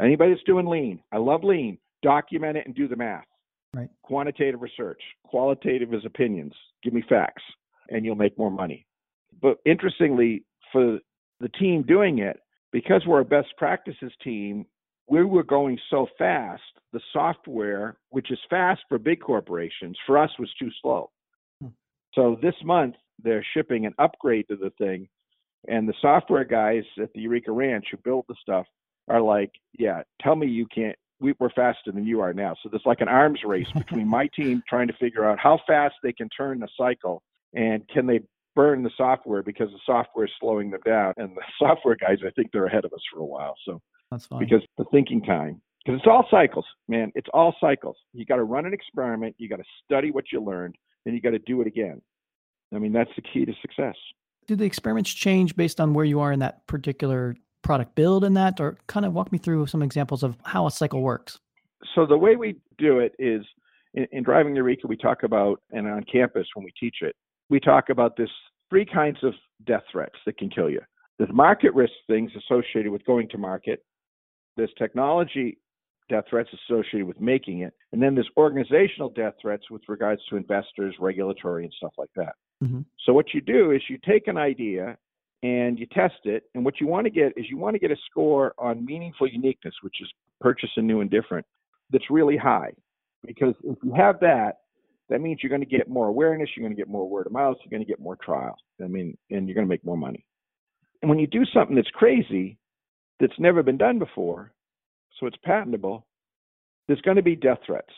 Anybody 0.00 0.32
that's 0.32 0.44
doing 0.44 0.66
lean 0.66 1.00
i 1.12 1.18
love 1.18 1.44
lean 1.44 1.78
document 2.02 2.56
it 2.56 2.66
and 2.66 2.74
do 2.74 2.88
the 2.88 2.96
math. 2.96 3.24
Right. 3.74 3.88
Quantitative 4.02 4.60
research 4.60 5.00
qualitative 5.24 5.94
is 5.94 6.04
opinions 6.04 6.54
give 6.82 6.92
me 6.92 7.02
facts 7.08 7.42
and 7.88 8.04
you'll 8.04 8.14
make 8.14 8.36
more 8.38 8.50
money. 8.50 8.86
But 9.40 9.58
interestingly 9.64 10.44
for 10.72 10.98
the 11.40 11.48
team 11.48 11.82
doing 11.82 12.18
it 12.18 12.38
because 12.72 13.02
we're 13.06 13.20
a 13.20 13.24
best 13.24 13.48
practices 13.58 14.12
team, 14.24 14.64
we 15.08 15.24
were 15.24 15.42
going 15.42 15.78
so 15.90 16.06
fast, 16.18 16.62
the 16.92 17.00
software, 17.12 17.96
which 18.10 18.30
is 18.30 18.38
fast 18.48 18.80
for 18.88 18.98
big 18.98 19.20
corporations, 19.20 19.96
for 20.06 20.18
us 20.18 20.30
was 20.38 20.52
too 20.58 20.70
slow. 20.80 21.10
Hmm. 21.60 21.68
So 22.14 22.38
this 22.42 22.54
month, 22.64 22.94
they're 23.22 23.44
shipping 23.54 23.86
an 23.86 23.94
upgrade 23.98 24.46
to 24.48 24.56
the 24.56 24.70
thing. 24.78 25.08
And 25.68 25.88
the 25.88 25.94
software 26.00 26.44
guys 26.44 26.82
at 27.00 27.12
the 27.12 27.20
Eureka 27.20 27.52
Ranch 27.52 27.86
who 27.90 27.96
build 27.98 28.24
the 28.28 28.34
stuff 28.40 28.66
are 29.08 29.20
like, 29.20 29.50
yeah, 29.78 30.02
tell 30.20 30.36
me 30.36 30.46
you 30.46 30.66
can't. 30.66 30.96
We, 31.20 31.34
we're 31.38 31.50
faster 31.50 31.92
than 31.92 32.04
you 32.04 32.20
are 32.20 32.32
now. 32.32 32.56
So 32.62 32.68
there's 32.68 32.82
like 32.84 33.00
an 33.00 33.08
arms 33.08 33.40
race 33.44 33.68
between 33.76 34.08
my 34.08 34.28
team 34.34 34.62
trying 34.68 34.88
to 34.88 34.94
figure 34.94 35.24
out 35.24 35.38
how 35.38 35.60
fast 35.66 35.94
they 36.02 36.12
can 36.12 36.28
turn 36.30 36.58
the 36.58 36.68
cycle 36.76 37.22
and 37.54 37.86
can 37.88 38.06
they 38.06 38.20
burn 38.56 38.82
the 38.82 38.90
software 38.96 39.42
because 39.42 39.68
the 39.70 39.78
software 39.86 40.26
is 40.26 40.32
slowing 40.40 40.70
them 40.70 40.80
down. 40.84 41.14
And 41.16 41.36
the 41.36 41.42
software 41.58 41.96
guys, 41.96 42.18
I 42.26 42.30
think 42.30 42.50
they're 42.52 42.66
ahead 42.66 42.84
of 42.84 42.92
us 42.92 43.02
for 43.12 43.20
a 43.20 43.24
while. 43.24 43.54
So 43.64 43.80
that's 44.12 44.26
fine. 44.26 44.40
Because 44.40 44.62
the 44.78 44.84
thinking 44.92 45.22
time, 45.22 45.60
because 45.84 45.98
it's 45.98 46.06
all 46.06 46.26
cycles, 46.30 46.66
man. 46.88 47.10
It's 47.14 47.28
all 47.34 47.54
cycles. 47.60 47.96
You 48.12 48.24
got 48.24 48.36
to 48.36 48.44
run 48.44 48.66
an 48.66 48.72
experiment. 48.72 49.34
You 49.38 49.48
got 49.48 49.56
to 49.56 49.64
study 49.84 50.10
what 50.10 50.24
you 50.32 50.40
learned, 50.40 50.76
and 51.04 51.14
you 51.14 51.20
got 51.20 51.30
to 51.30 51.40
do 51.40 51.60
it 51.60 51.66
again. 51.66 52.00
I 52.74 52.78
mean, 52.78 52.92
that's 52.92 53.10
the 53.16 53.22
key 53.22 53.44
to 53.44 53.52
success. 53.60 53.96
Do 54.46 54.56
the 54.56 54.64
experiments 54.64 55.12
change 55.12 55.56
based 55.56 55.80
on 55.80 55.94
where 55.94 56.04
you 56.04 56.20
are 56.20 56.32
in 56.32 56.38
that 56.38 56.66
particular 56.66 57.36
product 57.62 57.94
build 57.94 58.24
in 58.24 58.34
that, 58.34 58.60
or 58.60 58.78
kind 58.86 59.06
of 59.06 59.12
walk 59.12 59.32
me 59.32 59.38
through 59.38 59.66
some 59.66 59.82
examples 59.82 60.22
of 60.22 60.36
how 60.44 60.66
a 60.66 60.70
cycle 60.70 61.02
works? 61.02 61.38
So 61.94 62.06
the 62.06 62.18
way 62.18 62.36
we 62.36 62.56
do 62.78 63.00
it 63.00 63.14
is 63.18 63.44
in, 63.94 64.06
in 64.12 64.22
driving 64.22 64.54
Eureka, 64.54 64.86
we 64.86 64.96
talk 64.96 65.22
about, 65.22 65.60
and 65.70 65.88
on 65.88 66.04
campus 66.04 66.46
when 66.54 66.64
we 66.64 66.72
teach 66.78 66.96
it, 67.02 67.14
we 67.50 67.60
talk 67.60 67.88
about 67.88 68.16
this 68.16 68.30
three 68.70 68.86
kinds 68.86 69.18
of 69.22 69.34
death 69.66 69.82
threats 69.90 70.16
that 70.26 70.38
can 70.38 70.48
kill 70.48 70.70
you. 70.70 70.80
There's 71.18 71.32
market 71.32 71.74
risk 71.74 71.92
things 72.06 72.30
associated 72.36 72.90
with 72.90 73.04
going 73.04 73.28
to 73.30 73.38
market. 73.38 73.84
There's 74.56 74.72
technology 74.78 75.58
death 76.08 76.24
threats 76.28 76.50
associated 76.68 77.06
with 77.06 77.20
making 77.20 77.60
it. 77.60 77.72
And 77.92 78.02
then 78.02 78.14
there's 78.14 78.28
organizational 78.36 79.08
death 79.10 79.34
threats 79.40 79.70
with 79.70 79.82
regards 79.88 80.20
to 80.28 80.36
investors, 80.36 80.94
regulatory, 81.00 81.64
and 81.64 81.72
stuff 81.76 81.92
like 81.96 82.10
that. 82.16 82.34
Mm-hmm. 82.62 82.80
So 83.06 83.12
what 83.12 83.32
you 83.32 83.40
do 83.40 83.70
is 83.70 83.80
you 83.88 83.98
take 84.06 84.28
an 84.28 84.36
idea 84.36 84.96
and 85.42 85.78
you 85.78 85.86
test 85.86 86.20
it. 86.24 86.44
And 86.54 86.64
what 86.64 86.80
you 86.80 86.86
want 86.86 87.06
to 87.06 87.10
get 87.10 87.32
is 87.36 87.46
you 87.48 87.56
want 87.56 87.74
to 87.74 87.80
get 87.80 87.90
a 87.90 87.96
score 88.10 88.54
on 88.58 88.84
meaningful 88.84 89.26
uniqueness, 89.26 89.74
which 89.82 89.96
is 90.00 90.08
purchase 90.40 90.70
and 90.76 90.86
new 90.86 91.00
and 91.00 91.10
different, 91.10 91.46
that's 91.90 92.10
really 92.10 92.36
high. 92.36 92.72
Because 93.26 93.54
if 93.64 93.78
you 93.82 93.92
have 93.94 94.20
that, 94.20 94.58
that 95.08 95.20
means 95.20 95.40
you're 95.42 95.50
going 95.50 95.60
to 95.60 95.66
get 95.66 95.88
more 95.88 96.08
awareness, 96.08 96.48
you're 96.56 96.64
going 96.66 96.74
to 96.74 96.80
get 96.80 96.88
more 96.88 97.08
word 97.08 97.26
of 97.26 97.32
mouth, 97.32 97.56
you're 97.64 97.76
going 97.76 97.84
to 97.84 97.90
get 97.90 98.00
more 98.00 98.16
trial. 98.16 98.56
I 98.82 98.86
mean, 98.86 99.16
and 99.30 99.46
you're 99.46 99.54
going 99.54 99.66
to 99.66 99.70
make 99.70 99.84
more 99.84 99.96
money. 99.96 100.24
And 101.02 101.08
when 101.08 101.18
you 101.18 101.26
do 101.26 101.44
something 101.52 101.74
that's 101.74 101.90
crazy, 101.90 102.58
that's 103.20 103.38
never 103.38 103.62
been 103.62 103.78
done 103.78 103.98
before, 103.98 104.52
so 105.18 105.26
it's 105.26 105.36
patentable, 105.44 106.06
there's 106.88 107.00
going 107.02 107.16
to 107.16 107.22
be 107.22 107.36
death 107.36 107.58
threats. 107.64 107.92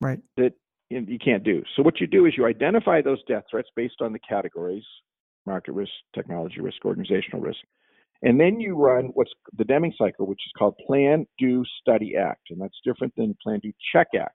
Right. 0.00 0.20
That 0.36 0.52
you 0.88 1.18
can't 1.24 1.44
do. 1.44 1.62
So 1.76 1.82
what 1.82 2.00
you 2.00 2.06
do 2.06 2.26
is 2.26 2.34
you 2.36 2.46
identify 2.46 3.00
those 3.00 3.22
death 3.28 3.44
threats 3.50 3.68
based 3.76 4.00
on 4.00 4.12
the 4.12 4.18
categories: 4.18 4.84
market 5.46 5.72
risk, 5.72 5.92
technology 6.14 6.60
risk, 6.60 6.84
organizational 6.84 7.40
risk. 7.40 7.60
And 8.22 8.38
then 8.38 8.60
you 8.60 8.74
run 8.74 9.10
what's 9.14 9.30
the 9.56 9.64
Deming 9.64 9.94
cycle, 9.96 10.26
which 10.26 10.40
is 10.46 10.52
called 10.58 10.74
plan, 10.86 11.26
do, 11.38 11.64
study, 11.80 12.16
act. 12.16 12.42
And 12.50 12.60
that's 12.60 12.78
different 12.84 13.14
than 13.16 13.34
plan, 13.42 13.60
do, 13.62 13.72
check, 13.92 14.08
act 14.18 14.34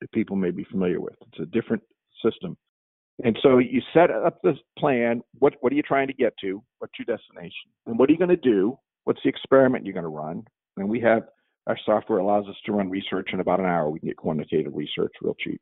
that 0.00 0.10
people 0.12 0.36
may 0.36 0.50
be 0.50 0.64
familiar 0.64 1.00
with. 1.00 1.14
It's 1.28 1.40
a 1.40 1.46
different 1.46 1.82
system. 2.24 2.56
And 3.24 3.38
so 3.42 3.58
you 3.58 3.82
set 3.92 4.10
up 4.10 4.40
this 4.42 4.56
plan. 4.78 5.20
What 5.38 5.54
what 5.60 5.72
are 5.72 5.76
you 5.76 5.82
trying 5.82 6.08
to 6.08 6.14
get 6.14 6.32
to? 6.42 6.62
What's 6.78 6.94
your 6.98 7.16
destination? 7.16 7.70
And 7.86 7.98
what 7.98 8.08
are 8.08 8.12
you 8.12 8.18
going 8.18 8.30
to 8.30 8.36
do? 8.36 8.78
What's 9.04 9.20
the 9.22 9.28
experiment 9.28 9.84
you're 9.84 9.94
going 9.94 10.04
to 10.04 10.08
run? 10.08 10.44
And 10.76 10.88
we 10.88 11.00
have 11.00 11.24
our 11.66 11.78
software 11.84 12.18
allows 12.18 12.46
us 12.48 12.56
to 12.66 12.72
run 12.72 12.90
research 12.90 13.30
in 13.32 13.40
about 13.40 13.60
an 13.60 13.66
hour. 13.66 13.90
We 13.90 14.00
can 14.00 14.08
get 14.08 14.16
quantitative 14.16 14.74
research 14.74 15.12
real 15.20 15.36
cheap. 15.38 15.60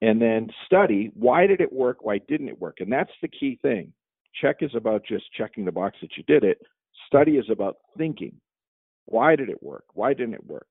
And 0.00 0.20
then 0.20 0.48
study 0.66 1.10
why 1.14 1.46
did 1.46 1.60
it 1.60 1.72
work? 1.72 1.98
Why 2.04 2.18
didn't 2.18 2.48
it 2.48 2.60
work? 2.60 2.78
And 2.80 2.92
that's 2.92 3.10
the 3.20 3.28
key 3.28 3.58
thing. 3.62 3.92
Check 4.40 4.56
is 4.60 4.70
about 4.74 5.04
just 5.06 5.24
checking 5.36 5.64
the 5.64 5.72
box 5.72 5.96
that 6.02 6.16
you 6.16 6.22
did 6.24 6.44
it. 6.44 6.58
Study 7.06 7.32
is 7.32 7.46
about 7.50 7.76
thinking. 7.96 8.34
Why 9.06 9.36
did 9.36 9.48
it 9.48 9.62
work? 9.62 9.84
Why 9.94 10.12
didn't 10.12 10.34
it 10.34 10.46
work? 10.46 10.68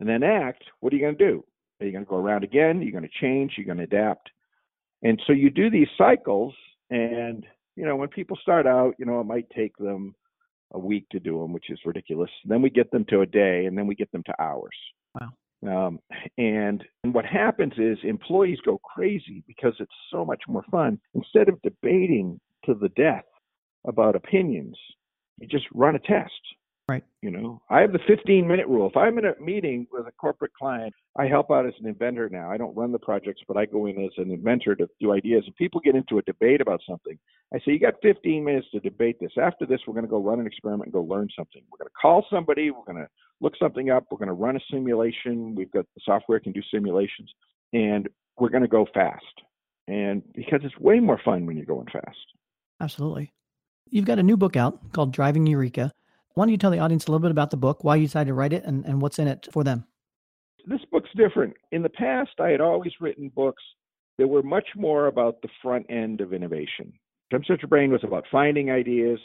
And 0.00 0.08
then 0.08 0.22
act. 0.22 0.64
What 0.80 0.92
are 0.92 0.96
you 0.96 1.02
going 1.02 1.16
to 1.16 1.24
do? 1.24 1.44
Are 1.80 1.86
you 1.86 1.92
going 1.92 2.04
to 2.04 2.08
go 2.08 2.16
around 2.16 2.42
again? 2.44 2.82
You're 2.82 2.92
going 2.92 3.04
to 3.04 3.20
change. 3.20 3.52
You're 3.56 3.66
going 3.66 3.78
to 3.78 3.84
adapt. 3.84 4.30
And 5.02 5.20
so 5.26 5.32
you 5.32 5.50
do 5.50 5.70
these 5.70 5.88
cycles, 5.96 6.54
and 6.90 7.46
you 7.76 7.86
know 7.86 7.96
when 7.96 8.08
people 8.08 8.36
start 8.42 8.66
out, 8.66 8.94
you 8.98 9.06
know 9.06 9.20
it 9.20 9.24
might 9.24 9.48
take 9.50 9.76
them 9.78 10.14
a 10.72 10.78
week 10.78 11.08
to 11.10 11.20
do 11.20 11.40
them, 11.40 11.52
which 11.52 11.70
is 11.70 11.78
ridiculous. 11.84 12.30
Then 12.44 12.62
we 12.62 12.70
get 12.70 12.90
them 12.90 13.04
to 13.10 13.20
a 13.20 13.26
day, 13.26 13.66
and 13.66 13.76
then 13.76 13.86
we 13.86 13.94
get 13.94 14.10
them 14.12 14.22
to 14.26 14.42
hours. 14.42 14.76
Wow. 15.14 15.30
Um, 15.62 16.00
and, 16.38 16.82
and 17.04 17.12
what 17.12 17.26
happens 17.26 17.74
is 17.76 17.98
employees 18.02 18.58
go 18.64 18.78
crazy 18.78 19.42
because 19.46 19.74
it's 19.78 19.90
so 20.10 20.24
much 20.24 20.42
more 20.48 20.64
fun. 20.70 20.98
Instead 21.14 21.48
of 21.48 21.60
debating 21.62 22.40
to 22.64 22.74
the 22.74 22.88
death 22.90 23.24
about 23.86 24.16
opinions, 24.16 24.76
you 25.38 25.46
just 25.46 25.66
run 25.74 25.96
a 25.96 25.98
test. 25.98 26.32
Right. 26.90 27.04
You 27.22 27.30
know, 27.30 27.62
I 27.70 27.82
have 27.82 27.92
the 27.92 28.00
15 28.08 28.48
minute 28.48 28.66
rule. 28.66 28.88
If 28.88 28.96
I'm 28.96 29.16
in 29.16 29.24
a 29.24 29.40
meeting 29.40 29.86
with 29.92 30.08
a 30.08 30.12
corporate 30.12 30.52
client, 30.54 30.92
I 31.16 31.26
help 31.26 31.48
out 31.48 31.64
as 31.64 31.72
an 31.78 31.86
inventor 31.86 32.28
now. 32.28 32.50
I 32.50 32.56
don't 32.56 32.76
run 32.76 32.90
the 32.90 32.98
projects, 32.98 33.42
but 33.46 33.56
I 33.56 33.64
go 33.66 33.86
in 33.86 34.04
as 34.04 34.10
an 34.16 34.32
inventor 34.32 34.74
to 34.74 34.88
do 35.00 35.12
ideas. 35.12 35.44
And 35.46 35.54
people 35.54 35.80
get 35.80 35.94
into 35.94 36.18
a 36.18 36.22
debate 36.22 36.60
about 36.60 36.80
something. 36.88 37.16
I 37.54 37.58
say, 37.58 37.70
you 37.70 37.78
got 37.78 37.94
15 38.02 38.44
minutes 38.44 38.66
to 38.72 38.80
debate 38.80 39.18
this. 39.20 39.30
After 39.40 39.66
this, 39.66 39.78
we're 39.86 39.94
going 39.94 40.04
to 40.04 40.10
go 40.10 40.20
run 40.20 40.40
an 40.40 40.48
experiment 40.48 40.86
and 40.86 40.92
go 40.92 41.02
learn 41.02 41.28
something. 41.38 41.62
We're 41.70 41.78
going 41.78 41.90
to 41.90 42.00
call 42.02 42.26
somebody. 42.28 42.72
We're 42.72 42.92
going 42.92 43.04
to 43.04 43.08
look 43.40 43.52
something 43.56 43.90
up. 43.90 44.06
We're 44.10 44.18
going 44.18 44.26
to 44.26 44.34
run 44.34 44.56
a 44.56 44.60
simulation. 44.68 45.54
We've 45.54 45.70
got 45.70 45.86
the 45.94 46.00
software 46.04 46.40
can 46.40 46.50
do 46.50 46.62
simulations, 46.74 47.30
and 47.72 48.08
we're 48.36 48.48
going 48.48 48.64
to 48.64 48.68
go 48.68 48.84
fast. 48.92 49.24
And 49.86 50.24
because 50.34 50.62
it's 50.64 50.76
way 50.78 50.98
more 50.98 51.20
fun 51.24 51.46
when 51.46 51.56
you're 51.56 51.66
going 51.66 51.86
fast. 51.92 52.18
Absolutely. 52.80 53.32
You've 53.90 54.06
got 54.06 54.18
a 54.18 54.24
new 54.24 54.36
book 54.36 54.56
out 54.56 54.92
called 54.92 55.12
Driving 55.12 55.46
Eureka. 55.46 55.92
Why 56.34 56.44
don't 56.44 56.52
you 56.52 56.58
tell 56.58 56.70
the 56.70 56.78
audience 56.78 57.06
a 57.06 57.10
little 57.10 57.22
bit 57.22 57.30
about 57.30 57.50
the 57.50 57.56
book, 57.56 57.82
why 57.82 57.96
you 57.96 58.06
decided 58.06 58.28
to 58.28 58.34
write 58.34 58.52
it, 58.52 58.64
and, 58.64 58.84
and 58.84 59.00
what's 59.02 59.18
in 59.18 59.26
it 59.26 59.48
for 59.52 59.64
them? 59.64 59.84
This 60.66 60.80
book's 60.92 61.10
different. 61.16 61.54
In 61.72 61.82
the 61.82 61.88
past, 61.88 62.30
I 62.38 62.50
had 62.50 62.60
always 62.60 62.92
written 63.00 63.30
books 63.34 63.62
that 64.18 64.28
were 64.28 64.42
much 64.42 64.68
more 64.76 65.06
about 65.06 65.42
the 65.42 65.48
front 65.62 65.86
end 65.90 66.20
of 66.20 66.32
innovation. 66.32 66.92
Jumpstart 67.32 67.62
Your 67.62 67.68
Brain 67.68 67.90
was 67.90 68.04
about 68.04 68.26
finding 68.30 68.70
ideas. 68.70 69.18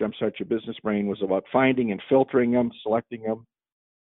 Jumpstart 0.00 0.38
Your 0.38 0.46
Business 0.46 0.76
Brain 0.82 1.06
was 1.06 1.22
about 1.22 1.44
finding 1.52 1.90
and 1.90 2.02
filtering 2.08 2.52
them, 2.52 2.70
selecting 2.82 3.22
them. 3.22 3.46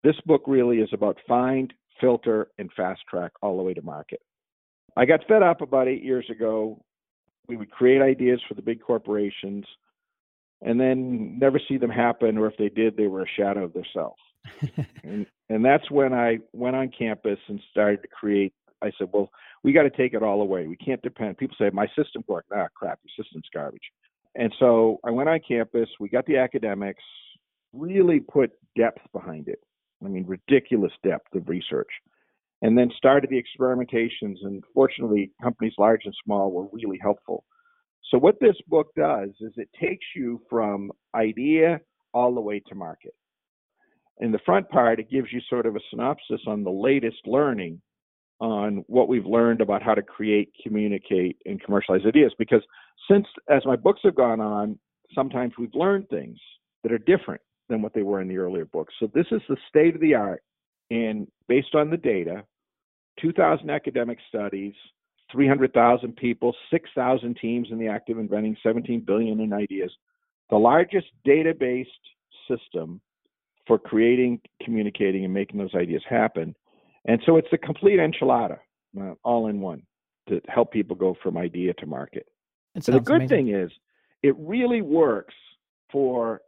This 0.05 0.17
book 0.27 0.43
really 0.47 0.79
is 0.79 0.91
about 0.93 1.19
find, 1.27 1.73
filter, 2.01 2.49
and 2.59 2.71
fast 2.77 3.01
track 3.09 3.33
all 3.43 3.57
the 3.57 3.63
way 3.63 3.75
to 3.75 3.83
market. 3.83 4.21
I 4.97 5.05
got 5.05 5.27
fed 5.27 5.43
up 5.43 5.63
about 5.63 5.89
eight 5.89 6.05
years 6.05 6.27
ago. 6.31 6.83
We 7.49 7.57
would 7.57 7.71
create 7.71 8.03
ideas 8.03 8.41
for 8.47 8.55
the 8.55 8.63
big 8.63 8.81
corporations 8.81 9.65
and 10.63 10.81
then 10.81 11.39
never 11.39 11.61
see 11.69 11.77
them 11.77 11.91
happen, 11.91 12.39
or 12.39 12.47
if 12.47 12.57
they 12.57 12.69
did, 12.69 12.97
they 12.97 13.07
were 13.07 13.23
a 13.23 13.29
shadow 13.37 13.65
of 13.65 13.73
themselves. 13.73 14.21
and, 15.05 15.27
and 15.49 15.65
that's 15.65 15.91
when 15.91 16.13
I 16.13 16.39
went 16.53 16.77
on 16.77 16.91
campus 16.97 17.39
and 17.49 17.61
started 17.71 18.03
to 18.03 18.09
create. 18.09 18.53
I 18.83 18.91
said, 18.99 19.09
well, 19.13 19.31
we 19.63 19.73
got 19.73 19.83
to 19.83 19.91
take 19.91 20.15
it 20.15 20.23
all 20.23 20.43
away. 20.43 20.67
We 20.67 20.77
can't 20.77 21.03
depend. 21.03 21.39
People 21.39 21.57
say 21.59 21.71
my 21.73 21.87
system 21.99 22.23
worked. 22.29 22.53
Ah, 22.55 22.67
crap, 22.75 23.01
your 23.05 23.25
system's 23.25 23.49
garbage. 23.53 23.83
And 24.35 24.55
so 24.59 25.01
I 25.05 25.11
went 25.11 25.29
on 25.29 25.41
campus. 25.47 25.89
We 25.99 26.09
got 26.09 26.27
the 26.27 26.37
academics, 26.37 27.03
really 27.73 28.21
put 28.21 28.53
depth 28.77 29.01
behind 29.13 29.49
it. 29.49 29.61
I 30.05 30.09
mean, 30.09 30.27
ridiculous 30.27 30.93
depth 31.03 31.35
of 31.35 31.49
research. 31.49 31.89
And 32.63 32.77
then 32.77 32.91
started 32.97 33.31
the 33.31 33.43
experimentations. 33.43 34.37
And 34.43 34.63
fortunately, 34.75 35.33
companies 35.43 35.75
large 35.79 36.03
and 36.05 36.15
small 36.25 36.53
were 36.53 36.69
really 36.73 36.99
helpful. 37.01 37.45
So 38.11 38.19
what 38.19 38.39
this 38.41 38.57
book 38.69 38.89
does 38.97 39.31
is 39.41 39.53
it 39.57 39.69
takes 39.81 40.05
you 40.15 40.41
from 40.49 40.93
idea 41.15 41.81
all 42.15 42.35
the 42.35 42.41
way 42.41 42.61
to 42.69 42.75
market. 42.75 43.15
In 44.19 44.33
the 44.33 44.39
front 44.47 44.69
part, 44.71 45.01
it 45.01 45.11
gives 45.11 45.33
you 45.33 45.41
sort 45.51 45.67
of 45.67 45.77
a 45.77 45.81
synopsis 45.91 46.41
on 46.47 46.65
the 46.65 46.71
latest 46.71 47.19
learning 47.27 47.81
on 48.41 48.85
what 48.87 49.09
we've 49.09 49.27
learned 49.27 49.61
about 49.61 49.83
how 49.83 49.95
to 49.95 50.03
create, 50.03 50.51
communicate, 50.63 51.37
and 51.47 51.63
commercialize 51.63 52.03
ideas. 52.07 52.33
Because 52.39 52.63
since, 53.11 53.27
as 53.49 53.65
my 53.65 53.77
books 53.77 54.01
have 54.05 54.15
gone 54.15 54.41
on, 54.41 54.79
sometimes 55.15 55.55
we've 55.59 55.75
learned 55.75 56.09
things 56.09 56.39
that 56.83 56.93
are 56.93 56.99
different 56.99 57.41
than 57.69 57.83
what 57.83 57.93
they 57.95 58.03
were 58.03 58.21
in 58.21 58.29
the 58.29 58.39
earlier 58.39 58.67
books. 58.67 58.95
So 59.01 59.11
this 59.15 59.27
is 59.31 59.41
the 59.49 59.57
state 59.69 59.95
of 59.95 60.01
the 60.01 60.15
art, 60.15 60.43
and 60.91 61.27
based 61.49 61.75
on 61.75 61.91
the 61.91 61.97
data, 61.97 62.45
2,000 63.21 63.71
academic 63.71 64.19
studies, 64.29 64.75
300,000 65.33 66.17
people, 66.17 66.55
6,000 66.71 67.37
teams 67.41 67.69
in 67.71 67.79
the 67.79 67.89
active 67.89 68.19
inventing, 68.19 68.57
17 68.63 69.01
billion 69.01 69.41
in 69.41 69.53
ideas. 69.53 69.93
The 70.51 70.57
largest 70.57 71.07
data-based 71.25 71.91
system 72.49 73.01
for 73.67 73.79
creating, 73.79 74.41
communicating, 74.63 75.25
and 75.25 75.35
making 75.35 75.59
those 75.59 75.75
ideas 75.75 76.03
happen. 76.09 76.55
And 77.07 77.21
so 77.27 77.37
it's 77.37 77.49
a 77.53 77.59
complete 77.59 77.99
enchilada, 77.99 78.59
uh, 79.01 79.15
all 79.25 79.49
in 79.49 79.61
one, 79.61 79.83
to 80.29 80.41
help 80.49 80.73
people 80.73 80.95
go 80.95 81.17
from 81.23 81.37
idea 81.37 81.75
to 81.75 81.87
market. 81.87 82.27
And 82.75 82.85
so 82.85 82.93
the 82.93 83.01
good 83.01 83.17
amazing. 83.17 83.47
thing 83.47 83.55
is, 83.55 83.71
it 84.23 84.35
really 84.39 84.83
works 84.83 85.35
for 85.91 86.41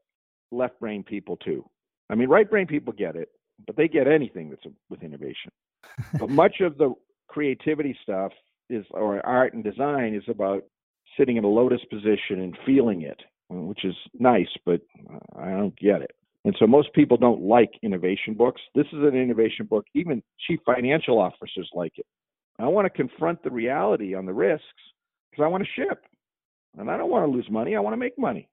left 0.51 0.79
brain 0.81 1.03
people 1.03 1.37
too. 1.37 1.69
I 2.11 2.15
mean, 2.15 2.29
right 2.29 2.49
brain 2.49 2.67
people 2.67 2.93
get 2.93 3.17
it, 3.17 3.29
but 3.67 3.77
they 3.77 3.89
get 3.89 4.07
anything 4.07 4.51
that's 4.51 4.63
with 4.89 5.03
innovation. 5.03 5.51
but 6.19 6.31
much 6.31 6.61
of 6.61 6.79
the 6.79 6.95
creativity 7.29 7.97
stuff 8.03 8.33
is 8.71 8.85
or 8.91 9.25
art 9.25 9.55
and 9.55 9.65
design 9.65 10.15
is 10.15 10.25
about 10.29 10.63
sitting 11.19 11.37
in 11.37 11.45
a 11.45 11.49
lotus 11.49 11.81
position 11.91 12.41
and 12.41 12.57
feeling 12.65 13.03
it, 13.03 13.21
which 13.49 13.85
is 13.85 13.95
nice, 14.19 14.49
but 14.65 14.81
I 15.37 15.51
don't 15.51 15.77
get 15.79 16.03
it. 16.03 16.13
And 16.45 16.55
so 16.59 16.67
most 16.67 16.93
people 16.95 17.17
don't 17.17 17.43
like 17.43 17.71
innovation 17.83 18.35
books. 18.35 18.61
This 18.75 18.87
is 18.87 19.01
an 19.03 19.17
innovation 19.17 19.67
book. 19.67 19.85
Even 19.95 20.23
chief 20.47 20.61
financial 20.65 21.19
officers 21.19 21.69
like 21.75 21.93
it. 21.97 22.07
I 22.59 22.67
want 22.67 22.87
to 22.87 22.91
confront 22.91 23.43
the 23.43 23.51
reality 23.51 24.15
on 24.15 24.27
the 24.27 24.33
risks 24.33 24.65
because 25.31 25.45
I 25.45 25.49
want 25.49 25.65
to 25.65 25.71
ship. 25.81 26.05
And 26.79 26.91
I 26.91 26.97
don't 26.97 27.11
want 27.11 27.27
to 27.27 27.31
lose 27.31 27.49
money. 27.51 27.77
I 27.77 27.81
want 27.81 27.95
to 27.95 27.99
make 27.99 28.19
money. 28.19 28.49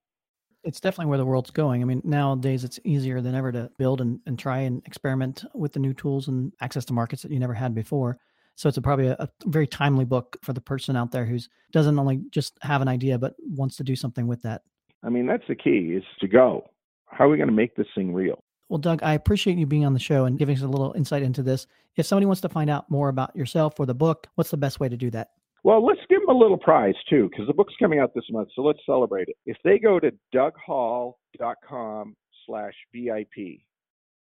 It's 0.63 0.80
definitely 0.80 1.10
where 1.10 1.19
the 1.19 1.25
world's 1.25 1.51
going. 1.51 1.84
I 1.84 1.86
mean, 1.86 2.01
nowadays 2.04 2.63
it's 2.63 2.80
easier 2.84 3.21
than 3.21 3.36
ever 3.36 3.51
to 3.51 3.69
build 3.78 4.01
and, 4.01 4.19
and 4.25 4.38
try 4.38 4.60
and 4.60 4.82
experiment 4.86 5.45
with 5.54 5.73
the 5.73 5.80
new 5.80 5.93
tools 5.93 6.28
and 6.28 6.51
access 6.60 6.86
to 6.86 6.93
markets 6.93 7.21
that 7.21 7.32
you 7.32 7.39
never 7.39 7.54
had 7.54 7.75
before. 7.75 8.17
So 8.56 8.70
it's 8.70 8.78
a, 8.78 8.82
probably 8.82 9.08
a, 9.08 9.15
a, 9.20 9.30
very 9.46 9.68
timely 9.68 10.06
book 10.06 10.38
for 10.41 10.54
the 10.54 10.62
person 10.62 10.96
out 10.96 11.12
there 11.12 11.26
who's 11.26 11.50
doesn't 11.72 12.00
only 12.00 12.22
just 12.32 12.58
have 12.62 12.82
an 12.82 12.88
idea 12.88 13.18
but 13.18 13.36
wants 13.39 13.76
to 13.78 13.84
do 13.84 13.96
something 13.96 14.28
with 14.28 14.41
that. 14.44 14.63
I 15.04 15.10
mean, 15.10 15.28
that's 15.28 15.44
the 15.48 15.56
key 15.56 15.94
is 15.96 16.04
to 16.22 16.28
go. 16.28 16.70
How 17.08 17.26
are 17.26 17.30
we 17.30 17.38
going 17.38 17.50
to 17.50 17.54
make 17.54 17.76
this 17.76 17.88
thing 17.94 18.13
real? 18.13 18.39
Well, 18.70 18.80
Doug, 18.80 19.04
I 19.04 19.13
appreciate 19.13 19.58
you 19.58 19.68
being 19.68 19.86
on 19.86 19.94
the 19.94 20.00
show 20.00 20.26
and 20.26 20.39
giving 20.39 20.56
us 20.56 20.63
a 20.63 20.68
little 20.68 20.94
insight 20.94 21.22
into 21.22 21.44
this. 21.44 21.68
If 21.96 22.06
somebody 22.06 22.26
wants 22.26 22.41
to 22.41 22.50
find 22.50 22.70
out 22.70 22.89
more 22.89 23.10
about 23.10 23.36
yourself 23.36 23.80
or 23.80 23.86
the 23.86 23.94
book, 23.94 24.28
what's 24.36 24.50
the 24.50 24.58
best 24.58 24.80
way 24.80 24.89
to 24.89 24.98
do 24.98 25.12
that? 25.12 25.30
Well, 25.63 25.86
let's 25.86 26.02
give 26.10 26.22
them 26.22 26.30
a 26.30 26.38
little 26.38 26.58
prize 26.58 26.96
too, 27.10 27.30
because 27.30 27.48
the 27.48 27.54
book's 27.54 27.74
coming 27.80 28.00
out 28.00 28.13
this 28.13 28.26
month. 28.32 28.50
So 28.56 28.62
let's 28.62 28.80
celebrate 28.86 29.28
it. 29.28 29.36
If 29.46 29.58
they 29.63 29.80
go 29.80 30.00
to 30.00 30.12
doughall.com 30.34 32.15
slash 32.46 32.74
VIP, 32.94 33.62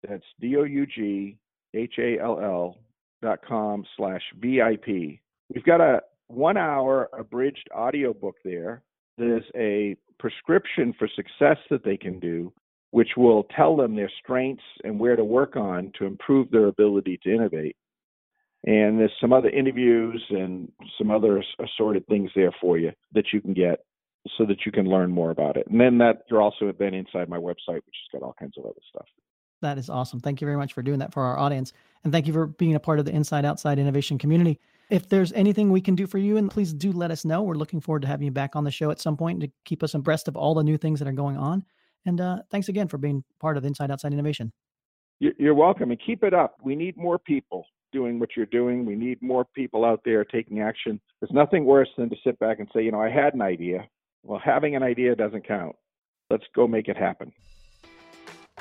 that's 0.07 0.23
D 0.39 0.55
O 0.57 0.63
U 0.63 0.85
G 0.85 1.37
H 1.73 1.95
A 1.99 2.19
L 2.19 2.39
L 2.41 2.77
com 3.47 3.85
slash 3.97 4.21
VIP. 4.39 5.19
We've 5.53 5.65
got 5.65 5.81
a 5.81 6.01
one 6.27 6.57
hour 6.57 7.09
abridged 7.17 7.67
audio 7.73 8.13
book 8.13 8.35
there. 8.43 8.83
There's 9.17 9.43
a 9.55 9.97
prescription 10.19 10.93
for 10.97 11.07
success 11.15 11.57
that 11.69 11.83
they 11.83 11.97
can 11.97 12.19
do, 12.19 12.53
which 12.91 13.09
will 13.17 13.43
tell 13.55 13.75
them 13.75 13.95
their 13.95 14.11
strengths 14.23 14.63
and 14.83 14.99
where 14.99 15.15
to 15.15 15.23
work 15.23 15.55
on 15.55 15.91
to 15.99 16.05
improve 16.05 16.49
their 16.51 16.67
ability 16.67 17.19
to 17.23 17.33
innovate. 17.33 17.75
And 18.63 18.99
there's 18.99 19.11
some 19.19 19.33
other 19.33 19.49
interviews 19.49 20.23
and 20.29 20.71
some 20.97 21.09
other 21.09 21.43
assorted 21.59 22.05
things 22.07 22.29
there 22.35 22.53
for 22.61 22.77
you 22.77 22.91
that 23.13 23.25
you 23.33 23.41
can 23.41 23.53
get 23.53 23.83
so 24.37 24.45
that 24.45 24.65
you 24.65 24.71
can 24.71 24.85
learn 24.85 25.11
more 25.11 25.31
about 25.31 25.57
it. 25.57 25.65
And 25.67 25.81
then 25.81 25.97
that 25.97 26.23
you're 26.29 26.41
also 26.41 26.71
then 26.77 26.93
inside 26.93 27.27
my 27.27 27.37
website, 27.39 27.81
which 27.85 27.95
has 28.03 28.19
got 28.19 28.23
all 28.23 28.35
kinds 28.39 28.57
of 28.57 28.65
other 28.65 28.81
stuff. 28.89 29.07
That 29.61 29.77
is 29.77 29.89
awesome. 29.89 30.19
Thank 30.19 30.41
you 30.41 30.45
very 30.45 30.57
much 30.57 30.73
for 30.73 30.81
doing 30.81 30.99
that 30.99 31.13
for 31.13 31.23
our 31.23 31.37
audience. 31.37 31.73
And 32.03 32.11
thank 32.11 32.27
you 32.27 32.33
for 32.33 32.47
being 32.47 32.75
a 32.75 32.79
part 32.79 32.99
of 32.99 33.05
the 33.05 33.11
Inside 33.11 33.45
Outside 33.45 33.79
Innovation 33.79 34.17
community. 34.17 34.59
If 34.89 35.07
there's 35.07 35.31
anything 35.33 35.71
we 35.71 35.81
can 35.81 35.95
do 35.95 36.07
for 36.07 36.17
you, 36.17 36.37
and 36.37 36.51
please 36.51 36.73
do 36.73 36.91
let 36.91 37.11
us 37.11 37.23
know. 37.23 37.43
We're 37.43 37.55
looking 37.55 37.79
forward 37.79 38.01
to 38.01 38.07
having 38.07 38.25
you 38.25 38.31
back 38.31 38.55
on 38.55 38.63
the 38.63 38.71
show 38.71 38.91
at 38.91 38.99
some 38.99 39.15
point 39.15 39.39
to 39.41 39.51
keep 39.63 39.83
us 39.83 39.93
abreast 39.93 40.27
of 40.27 40.35
all 40.35 40.53
the 40.53 40.63
new 40.63 40.77
things 40.77 40.99
that 40.99 41.07
are 41.07 41.13
going 41.13 41.37
on. 41.37 41.63
And 42.05 42.19
uh, 42.19 42.41
thanks 42.49 42.67
again 42.67 42.87
for 42.87 42.97
being 42.97 43.23
part 43.39 43.55
of 43.55 43.63
Inside 43.63 43.91
Outside 43.91 44.11
Innovation. 44.11 44.51
You're 45.19 45.53
welcome, 45.53 45.91
and 45.91 46.01
keep 46.03 46.23
it 46.23 46.33
up. 46.33 46.57
We 46.63 46.75
need 46.75 46.97
more 46.97 47.19
people. 47.19 47.67
doing 47.91 48.19
what 48.19 48.29
you're 48.35 48.45
doing. 48.47 48.85
We 48.85 48.95
need 48.95 49.21
more 49.21 49.45
people 49.45 49.85
out 49.85 50.01
there 50.03 50.23
taking 50.23 50.61
action. 50.61 50.99
There's 51.19 51.31
nothing 51.31 51.65
worse 51.65 51.89
than 51.97 52.09
to 52.09 52.15
sit 52.23 52.39
back 52.39 52.59
and 52.59 52.67
say, 52.73 52.83
you 52.83 52.91
know, 52.91 53.01
I 53.01 53.09
had 53.09 53.33
an 53.33 53.41
idea. 53.41 53.87
Well, 54.23 54.41
having 54.43 54.75
an 54.75 54.83
idea 54.83 55.15
doesn't 55.15 55.47
count. 55.47 55.75
Let's 56.29 56.45
go 56.55 56.67
make 56.67 56.87
it 56.87 56.97
happen. 56.97 57.31